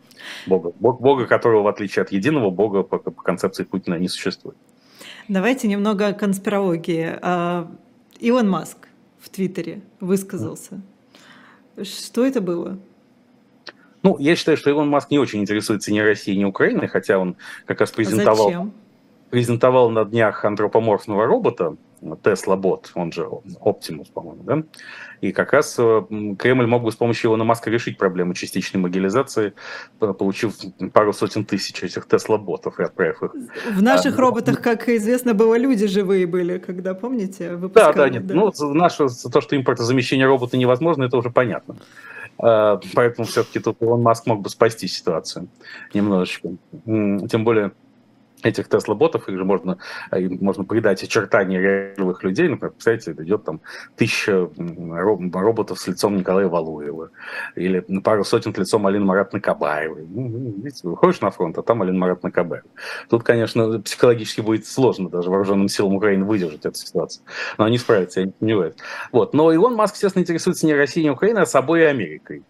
[0.47, 4.57] Бога, бог, бога, которого, в отличие от единого бога, по, по концепции Путина не существует.
[5.27, 7.17] Давайте немного о конспирологии.
[7.21, 7.71] А,
[8.19, 8.87] Илон Маск
[9.19, 10.81] в Твиттере высказался.
[11.81, 12.77] Что это было?
[14.03, 17.35] Ну, я считаю, что Илон Маск не очень интересуется ни Россией, ни Украиной, хотя он
[17.65, 18.73] как раз презентовал, Зачем?
[19.29, 24.63] презентовал на днях антропоморфного робота, Tesla бот, он же Optimus, по-моему, да?
[25.21, 26.01] И как раз э,
[26.39, 29.53] Кремль мог бы с помощью Илона Маска решить проблему частичной могилизации,
[29.99, 30.55] получив
[30.93, 33.31] пару сотен тысяч этих Тесла-ботов и отправив их.
[33.75, 37.93] В наших а, роботах, как известно, было люди живые были, когда, помните, выпускали?
[37.93, 38.25] Да, да, нет.
[38.25, 38.33] Да.
[38.33, 41.75] Ну, наше, то, что импортозамещение робота невозможно, это уже понятно.
[42.39, 45.49] А, поэтому все-таки тут Илон Маск мог бы спасти ситуацию
[45.93, 46.49] немножечко.
[46.85, 47.71] Тем более,
[48.43, 49.77] этих Тесла-ботов, их же можно,
[50.09, 52.47] а, можно придать очертания реальных людей.
[52.47, 53.61] Например, представляете, идет там
[53.95, 54.49] тысяча
[55.33, 57.11] роботов с лицом Николая Валуева
[57.55, 60.05] или пару сотен с лицом Алины Маратны Кабаевой.
[60.07, 62.67] Ну, видите, выходишь на фронт, а там Алина Маратна Кабаева.
[63.09, 67.23] Тут, конечно, психологически будет сложно даже вооруженным силам Украины выдержать эту ситуацию.
[67.57, 68.75] Но они справятся, я не сомневаюсь.
[69.11, 69.33] Вот.
[69.33, 72.43] Но Илон Маск, естественно, интересуется не Россией, не Украиной, а собой и Америкой.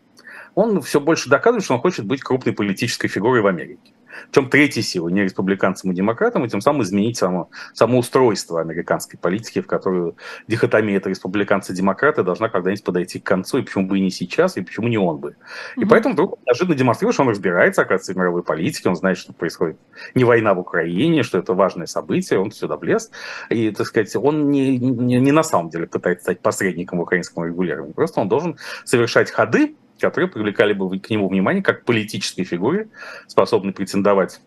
[0.55, 3.93] Он все больше доказывает, что он хочет быть крупной политической фигурой в Америке.
[4.31, 9.19] Причем третьей силы, не республиканцам и демократам, и тем самым изменить само, само устройство американской
[9.19, 10.15] политики, в которую
[10.47, 14.11] дихотомия это республиканцы и демократы должна когда-нибудь подойти к концу, и почему бы и не
[14.11, 15.35] сейчас, и почему не он бы.
[15.75, 15.87] И mm-hmm.
[15.89, 19.77] поэтому вдруг неожиданно демонстрирует, что он разбирается, оказывается, в мировой политике, он знает, что происходит
[20.15, 23.11] не война в Украине, что это важное событие, он сюда влез.
[23.49, 27.45] И, так сказать, он не, не, не на самом деле пытается стать посредником в украинском
[27.45, 32.89] регулировании, просто он должен совершать ходы, которые привлекали бы к нему внимание как политической фигуре,
[33.27, 34.41] способной претендовать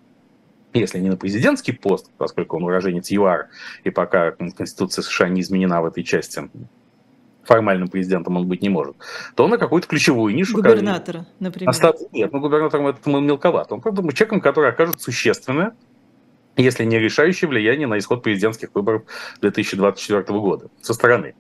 [0.75, 3.49] если не на президентский пост, поскольку он уроженец ЮАР,
[3.85, 6.51] и пока Конституция США не изменена в этой части,
[7.45, 8.97] формальным президентом он быть не может,
[9.35, 10.57] то он на какую-то ключевую нишу...
[10.57, 11.71] Губернатора, например.
[11.71, 13.75] Остаться, нет, ну губернатором это мелковато.
[13.75, 15.75] Он просто человеком, который окажет существенное,
[16.57, 19.03] если не решающее влияние на исход президентских выборов
[19.41, 21.35] 2024 года со стороны.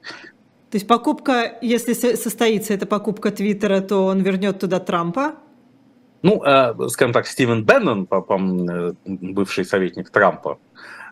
[0.74, 5.36] То есть покупка, если состоится эта покупка Твиттера, то он вернет туда Трампа?
[6.22, 10.58] Ну, э, скажем так, Стивен Беннон, э, бывший советник Трампа,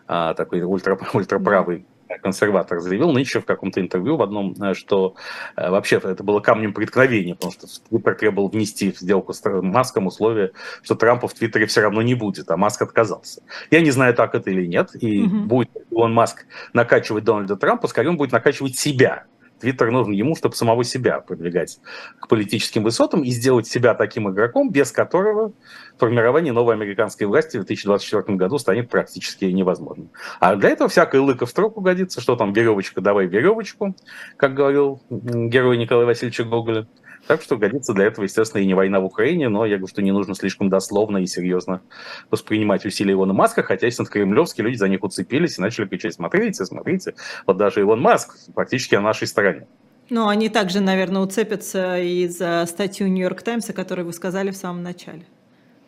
[0.09, 1.85] э, такой ультра, ультраправый
[2.21, 5.15] консерватор, заявил нынче в каком-то интервью в одном, что
[5.55, 10.51] вообще это было камнем преткновения, потому что Твиттер требовал внести в сделку с Маском условие,
[10.81, 13.41] что Трампа в Твиттере все равно не будет, а Маск отказался.
[13.71, 15.37] Я не знаю, так это или нет, и угу.
[15.45, 19.25] будет он Маск накачивать Дональда Трампа, скорее он будет накачивать себя
[19.63, 21.79] Твиттер нужен ему, чтобы самого себя продвигать
[22.19, 25.53] к политическим высотам и сделать себя таким игроком, без которого
[25.97, 30.09] формирование новой американской власти в 2024 году станет практически невозможным.
[30.41, 33.95] А для этого всякая лыка в строку годится, что там веревочка, давай веревочку,
[34.35, 36.85] как говорил герой Николая Васильевича Гоголя.
[37.27, 40.01] Так что годится для этого, естественно, и не война в Украине, но я говорю, что
[40.01, 41.81] не нужно слишком дословно и серьезно
[42.29, 46.65] воспринимать усилия Илона Маска, хотя, естественно, кремлевские люди за них уцепились и начали кричать, смотрите,
[46.65, 47.15] смотрите,
[47.47, 49.67] вот даже Илон Маск практически на нашей стороне.
[50.09, 54.83] Ну, они также, наверное, уцепятся и за статью Нью-Йорк Таймса, которую вы сказали в самом
[54.83, 55.25] начале.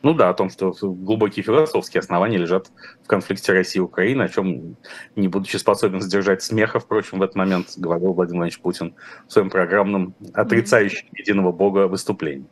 [0.06, 2.68] Ну да, о том, что глубокие философские основания лежат
[3.03, 4.78] в конфликте России и Украины, о чем,
[5.16, 8.93] не будучи способен сдержать смеха, впрочем, в этот момент говорил Владимир Владимирович Путин
[9.28, 12.45] в своем программном отрицающем единого бога выступлении.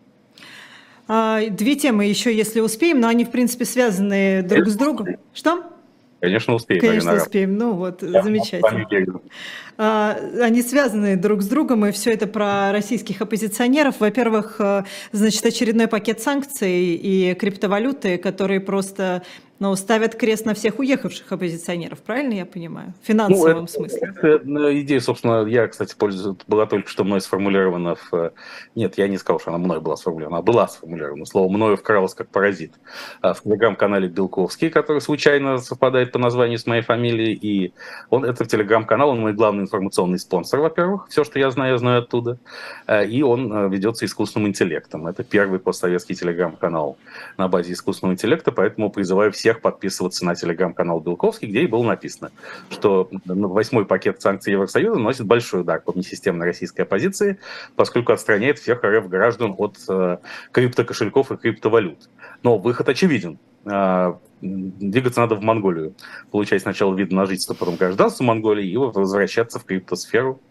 [1.08, 5.10] А, две темы еще, если успеем, но они, в принципе, связаны друг с другом.
[5.32, 5.73] Что?
[6.24, 6.80] Конечно, успеем.
[6.80, 7.58] Конечно, успеем.
[7.58, 9.20] Ну вот, Я замечательно.
[9.78, 14.00] А, они связаны друг с другом, и все это про российских оппозиционеров.
[14.00, 19.24] Во-первых, э, значит, очередной пакет санкций и криптовалюты, которые просто
[19.64, 22.94] но ставят крест на всех уехавших оппозиционеров, правильно я понимаю?
[23.02, 24.14] В финансовом ну, это, смысле.
[24.22, 28.14] Это идея, собственно, я, кстати, пользуюсь, была только что мной сформулирована в...
[28.14, 28.32] Э,
[28.76, 31.26] нет, я не сказал, что она мной была сформулирована, она была сформулирована.
[31.26, 32.74] Слово «мною» вкралось как паразит.
[33.22, 37.74] А в телеграм-канале Белковский, который случайно совпадает по названию с моей фамилией, и
[38.10, 41.08] он, это телеграм-канал, он мой главный информационный спонсор, во-первых.
[41.08, 42.38] Все, что я знаю, я знаю оттуда.
[42.86, 45.08] Э, и он э, ведется искусственным интеллектом.
[45.08, 46.98] Это первый постсоветский телеграм-канал
[47.38, 51.84] на базе искусственного интеллекта, поэтому призываю всех всех подписываться на телеграм-канал Белковский, где и было
[51.84, 52.32] написано,
[52.70, 57.38] что восьмой пакет санкций Евросоюза наносит большой удар по внесистемной российской оппозиции,
[57.76, 60.18] поскольку отстраняет всех РФ граждан от э,
[60.52, 62.10] криптокошельков и криптовалют.
[62.42, 63.38] Но выход очевиден.
[63.66, 65.94] Э, двигаться надо в Монголию.
[66.32, 70.42] Получать сначала вид на жительство, потом гражданство Монголии, и возвращаться в криптосферу.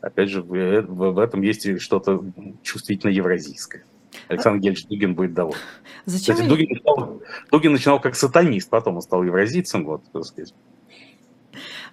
[0.00, 2.24] Опять же, в, в этом есть что-то
[2.62, 3.84] чувствительно евразийское.
[4.28, 5.58] Александр Гельевич Дугин будет доволен.
[6.04, 9.84] Зачем Кстати, Дугин, начинал, Дугин начинал как сатанист, потом он стал евразийцем.
[9.84, 10.54] Вот, так сказать.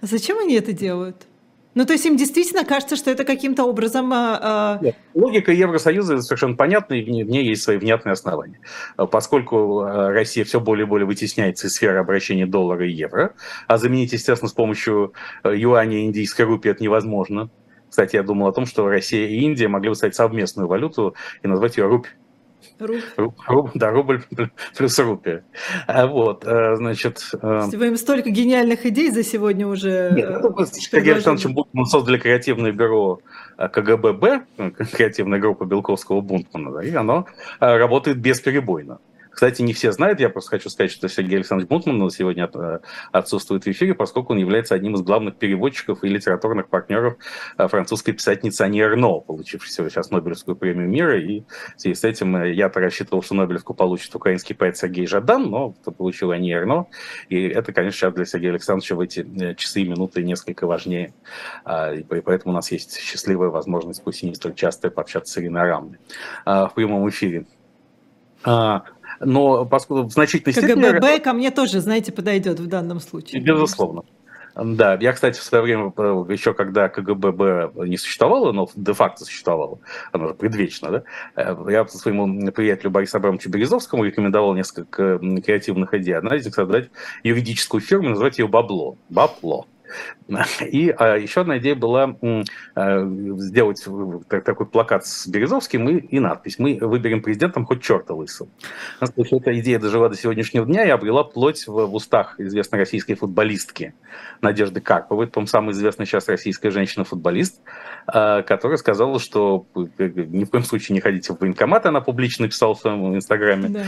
[0.02, 1.28] А зачем они это делают?
[1.76, 4.14] Ну, то есть им действительно кажется, что это каким-то образом...
[4.14, 8.60] Э, Нет, логика Евросоюза совершенно понятна, и в ней, есть свои внятные основания.
[8.96, 13.34] Поскольку Россия все более и более вытесняется из сферы обращения доллара и евро,
[13.68, 15.14] а заменить, естественно, с помощью
[15.44, 17.50] юаня и индийской рупии это невозможно,
[17.94, 21.14] кстати, я думал о том, что Россия и Индия могли бы стать совместную валюту
[21.44, 22.08] и назвать ее рупь.
[22.80, 23.04] Рубль.
[23.46, 24.24] Руб, да, рубль
[24.76, 25.44] плюс рупия.
[25.86, 27.22] А вот, э, значит...
[27.40, 32.18] Э, вы им столько гениальных идей за сегодня уже Нет, ну, Сергей Александрович мы создали
[32.18, 33.20] креативное бюро
[33.58, 34.24] КГББ,
[34.92, 37.28] креативная группа Белковского Бунтмана, да, и оно
[37.60, 38.98] работает бесперебойно.
[39.34, 42.80] Кстати, не все знают, я просто хочу сказать, что Сергей Александрович Бунтман сегодня э,
[43.12, 47.18] отсутствует в эфире, поскольку он является одним из главных переводчиков и литературных партнеров
[47.58, 51.20] э, французской писательницы Ани Эрно, получившей сейчас Нобелевскую премию мира.
[51.20, 51.42] И
[51.76, 55.72] в связи с этим э, я-то рассчитывал, что Нобелевку получит украинский поэт Сергей Жадан, но
[55.72, 56.86] получил Ани Эрно.
[57.30, 61.14] И это, конечно, сейчас для Сергея Александровича в эти часы и минуты несколько важнее.
[61.66, 65.38] А, и поэтому у нас есть счастливая возможность, пусть и не столь часто, пообщаться с
[65.40, 65.98] Ириной Арамной
[66.46, 67.46] в прямом эфире.
[69.26, 70.92] Но поскольку в значительной КГБ степени...
[70.92, 73.42] КГБ ко мне тоже, знаете, подойдет в данном случае.
[73.42, 74.04] Безусловно.
[74.56, 75.86] Да, я, кстати, в свое время,
[76.32, 79.80] еще когда КГБ не существовало, но де-факто существовало,
[80.12, 81.04] оно же предвечно, да,
[81.36, 86.16] э, я своему приятелю Борису Абрамовичу Березовскому рекомендовал несколько креативных идей.
[86.16, 86.92] Одна из них создать
[87.24, 88.98] юридическую фирму, назвать ее «Бабло».
[89.10, 89.66] «Бабло».
[90.72, 92.16] И а, еще одна идея была
[92.76, 93.06] а,
[93.38, 93.86] сделать
[94.30, 98.50] такой плакат с Березовским и, и надпись «Мы выберем президентом хоть черта лысого».
[99.02, 103.94] Эта идея дожила до сегодняшнего дня и обрела плоть в, в устах известной российской футболистки
[104.42, 105.28] Надежды Карповой.
[105.28, 107.62] По самая известная сейчас российская женщина-футболист,
[108.08, 112.76] а, которая сказала, что ни в коем случае не ходите в военкомат, она публично написала
[112.76, 113.70] в своем инстаграме.
[113.70, 113.86] Да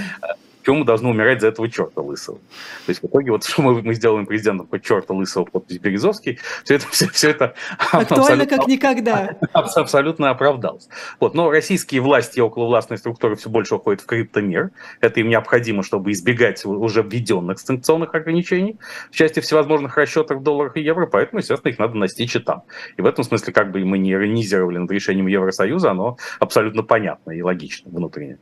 [0.66, 2.40] Почему мы должны умирать за этого черта лысого?
[2.40, 6.40] То есть в итоге вот что мы, мы сделаем президентом по черта лысого подпись Березовский,
[6.64, 7.54] все это, все, все это
[7.92, 9.38] актуально как никогда.
[9.54, 10.90] Абсолютно оправдалось.
[11.20, 14.72] Вот, но российские власти и околовластные структуры все больше уходят в криптомир.
[15.02, 18.80] Это им необходимо, чтобы избегать уже введенных санкционных ограничений
[19.12, 22.64] в части всевозможных расчетов в долларах и евро, поэтому, естественно, их надо настичь и там.
[22.98, 27.34] И в этом смысле, как бы мы не иронизировали над решением Евросоюза, оно абсолютно понятно
[27.34, 28.40] и логично внутренне.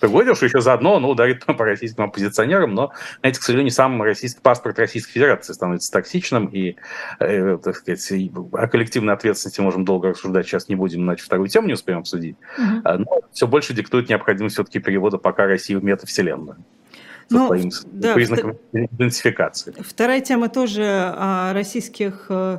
[0.00, 4.40] Другое что еще заодно оно ударит по российским оппозиционерам, но, знаете, к сожалению, сам российский
[4.40, 6.76] паспорт Российской Федерации становится токсичным, и,
[7.20, 8.12] э, так сказать,
[8.52, 12.36] о коллективной ответственности можем долго рассуждать, сейчас не будем, иначе вторую тему не успеем обсудить.
[12.58, 12.98] Угу.
[12.98, 16.56] Но все больше диктует необходимость все-таки перевода пока России в метавселенную
[17.30, 19.74] ну, своим да, признаком идентификации.
[19.78, 22.58] Вторая тема тоже о российских э,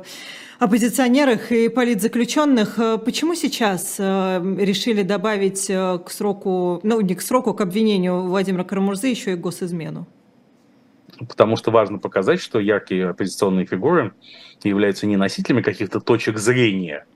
[0.60, 2.78] оппозиционерах и политзаключенных.
[2.78, 8.62] Э, почему сейчас э, решили добавить к сроку, ну не к сроку, к обвинению Владимира
[8.62, 10.06] Карамурзы еще и госизмену?
[11.18, 14.12] Потому что важно показать, что яркие оппозиционные фигуры
[14.62, 17.06] являются не носителями каких-то точек зрения,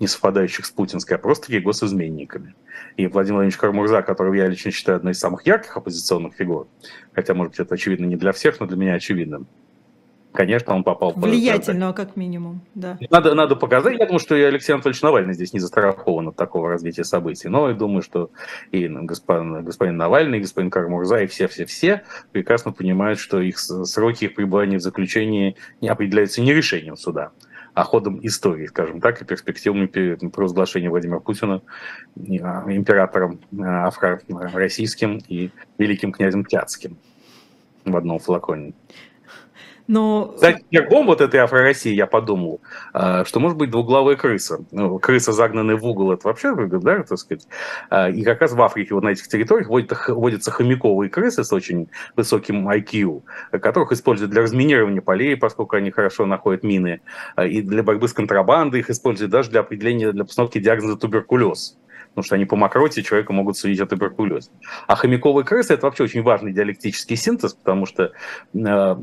[0.00, 2.54] не совпадающих с путинской, а просто таки госизменниками.
[2.96, 6.68] И Владимир Владимирович Кармурза, которого я лично считаю одной из самых ярких оппозиционных фигур,
[7.12, 9.44] хотя, может быть, это очевидно не для всех, но для меня очевидно,
[10.38, 11.12] конечно, он попал...
[11.16, 12.96] Влиятельного, как минимум, да.
[13.10, 13.98] Надо, надо показать.
[13.98, 17.48] Я думаю, что и Алексей Анатольевич Навальный здесь не застрахован от такого развития событий.
[17.48, 18.30] Но я думаю, что
[18.70, 24.36] и господин, господин Навальный, и господин Кармурза, и все-все-все прекрасно понимают, что их сроки их
[24.36, 27.32] пребывания в заключении не определяются не решением суда,
[27.74, 29.86] а ходом истории, скажем так, и перспективами
[30.28, 31.62] провозглашения Владимира Путина
[32.16, 33.90] а, императором а,
[34.52, 36.96] российским и великим князем Тяцким
[37.84, 38.74] в одном флаконе.
[39.88, 40.32] Но...
[40.34, 42.60] Кстати, гербом вот этой Афро-России я подумал,
[42.92, 44.64] а, что может быть двуглавая крыса.
[44.70, 47.48] Ну, крыса, загнанная в угол, это вообще, да, так сказать.
[47.88, 51.88] А, и как раз в Африке, вот на этих территориях, водятся хомяковые крысы с очень
[52.16, 53.22] высоким IQ,
[53.52, 57.00] которых используют для разминирования полей, поскольку они хорошо находят мины,
[57.34, 61.78] а, и для борьбы с контрабандой их используют даже для определения, для постановки диагноза туберкулез
[62.18, 64.50] потому что они по мокроте человека могут судить о туберкулезе.
[64.88, 68.10] А хомяковые крысы– это вообще очень важный диалектический синтез, потому что
[68.54, 68.96] э,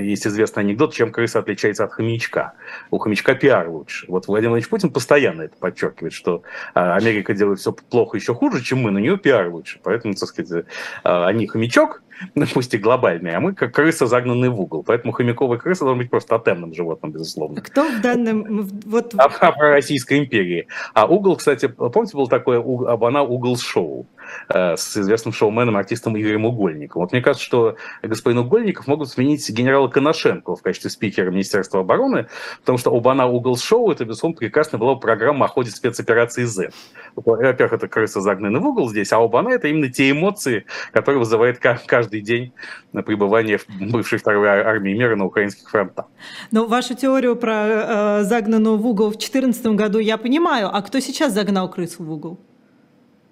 [0.00, 2.54] есть известный анекдот, чем крыса отличается от хомячка.
[2.90, 4.06] У хомячка пиар лучше.
[4.08, 6.42] Вот Владимир Владимирович Путин постоянно это подчеркивает, что
[6.74, 9.78] э, Америка делает все плохо еще хуже, чем мы, но у нее пиар лучше.
[9.82, 10.64] Поэтому, так сказать,
[11.04, 12.02] э, они хомячок,
[12.34, 14.82] ну, пусть и глобальные, а мы как крыса, загнанные в угол.
[14.82, 17.60] Поэтому хомяковая крыса должна быть просто тотемным животным, безусловно.
[17.60, 18.68] Кто в данном...
[18.84, 19.14] Вот...
[19.16, 20.66] А, а про Российской империи.
[20.92, 24.06] А угол, кстати, помните, был такой, она угол шоу.
[24.48, 27.04] Э, с известным шоуменом, артистом Игорем Угольниковым.
[27.04, 32.28] Вот мне кажется, что господин Угольников могут сменить генерала Коношенко в качестве спикера Министерства обороны,
[32.60, 36.70] потому что Обана Угол Шоу, это, безусловно, прекрасная была программа о ходе спецоперации Z.
[37.16, 41.58] Во-первых, это крыса загнаны в угол здесь, а Обана это именно те эмоции, которые вызывает
[41.58, 42.52] каждый день
[42.92, 46.06] пребывание в бывшей второй армии мира на украинских фронтах.
[46.50, 51.00] Но вашу теорию про э, загнанную в угол в 2014 году я понимаю, а кто
[51.00, 52.38] сейчас загнал крысу в угол?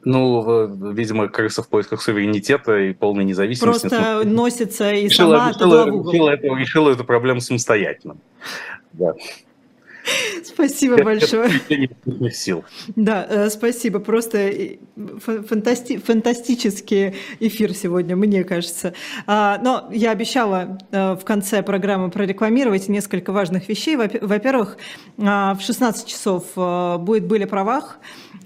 [0.05, 3.89] Ну, видимо, крыса в поисках суверенитета и полной независимости.
[3.89, 8.17] Просто ну, носится и решила, сама решила, решила, эту, решила эту проблему самостоятельно.
[8.93, 9.15] Да.
[10.45, 11.51] Спасибо большое.
[12.33, 12.65] сил.
[12.97, 13.99] Да, э, спасибо.
[14.01, 14.53] Просто
[15.49, 18.95] фантасти фантастический эфир сегодня, мне кажется.
[19.27, 23.97] А, но я обещала э, в конце программы прорекламировать несколько важных вещей.
[23.97, 24.77] Во-первых,
[25.19, 27.99] а, в 16 часов э, будет «Были правах»,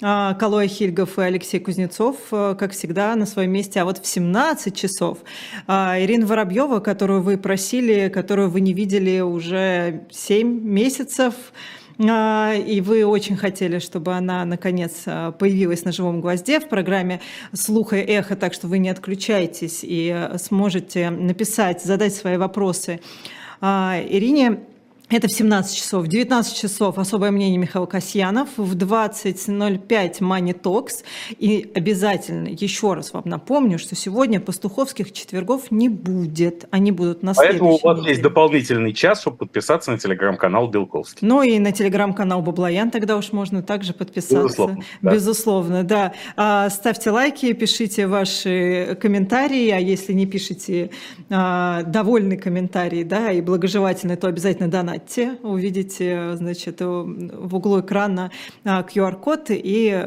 [0.03, 3.81] а, Калоя Хильгов и Алексей Кузнецов, как всегда, на своем месте.
[3.81, 5.19] А вот в 17 часов
[5.67, 11.35] Ирина Воробьева, которую вы просили, которую вы не видели уже 7 месяцев,
[11.99, 17.21] а, и вы очень хотели, чтобы она, наконец, а, появилась на «Живом гвозде» в программе
[17.53, 23.01] «Слух и эхо», так что вы не отключайтесь и сможете написать, задать свои вопросы
[23.61, 24.61] а, Ирине.
[25.09, 26.05] Это в 17 часов.
[26.05, 28.49] В 19 часов особое мнение Михаила Касьянов.
[28.57, 31.05] В 20.05 Money Talks.
[31.39, 36.65] И обязательно еще раз вам напомню, что сегодня пастуховских четвергов не будет.
[36.73, 38.11] Они будут на Поэтому у вас неделе.
[38.11, 41.25] есть дополнительный час, чтобы подписаться на телеграм-канал Белковский.
[41.27, 44.43] Ну и на телеграм-канал Баблоян тогда уж можно также подписаться.
[44.43, 45.13] Безусловно, да.
[45.13, 46.13] Безусловно, да.
[46.37, 50.91] А, ставьте лайки, пишите ваши комментарии, а если не пишите
[51.31, 55.39] а, довольный комментарий, да, и благожелательный, то обязательно донатьте.
[55.43, 58.31] Увидите, значит, в углу экрана
[58.65, 60.07] а, QR-код и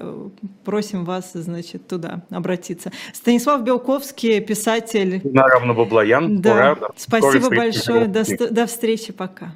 [0.66, 2.92] просим вас, значит, туда обратиться.
[3.14, 5.22] Станислав Белковский, писатель.
[5.24, 6.42] Наравно Баблоян.
[6.42, 6.54] Да.
[6.54, 6.78] Ура.
[6.96, 7.58] Спасибо встречи.
[7.58, 8.08] большое.
[8.08, 9.14] До, до встречи.
[9.14, 9.54] Пока.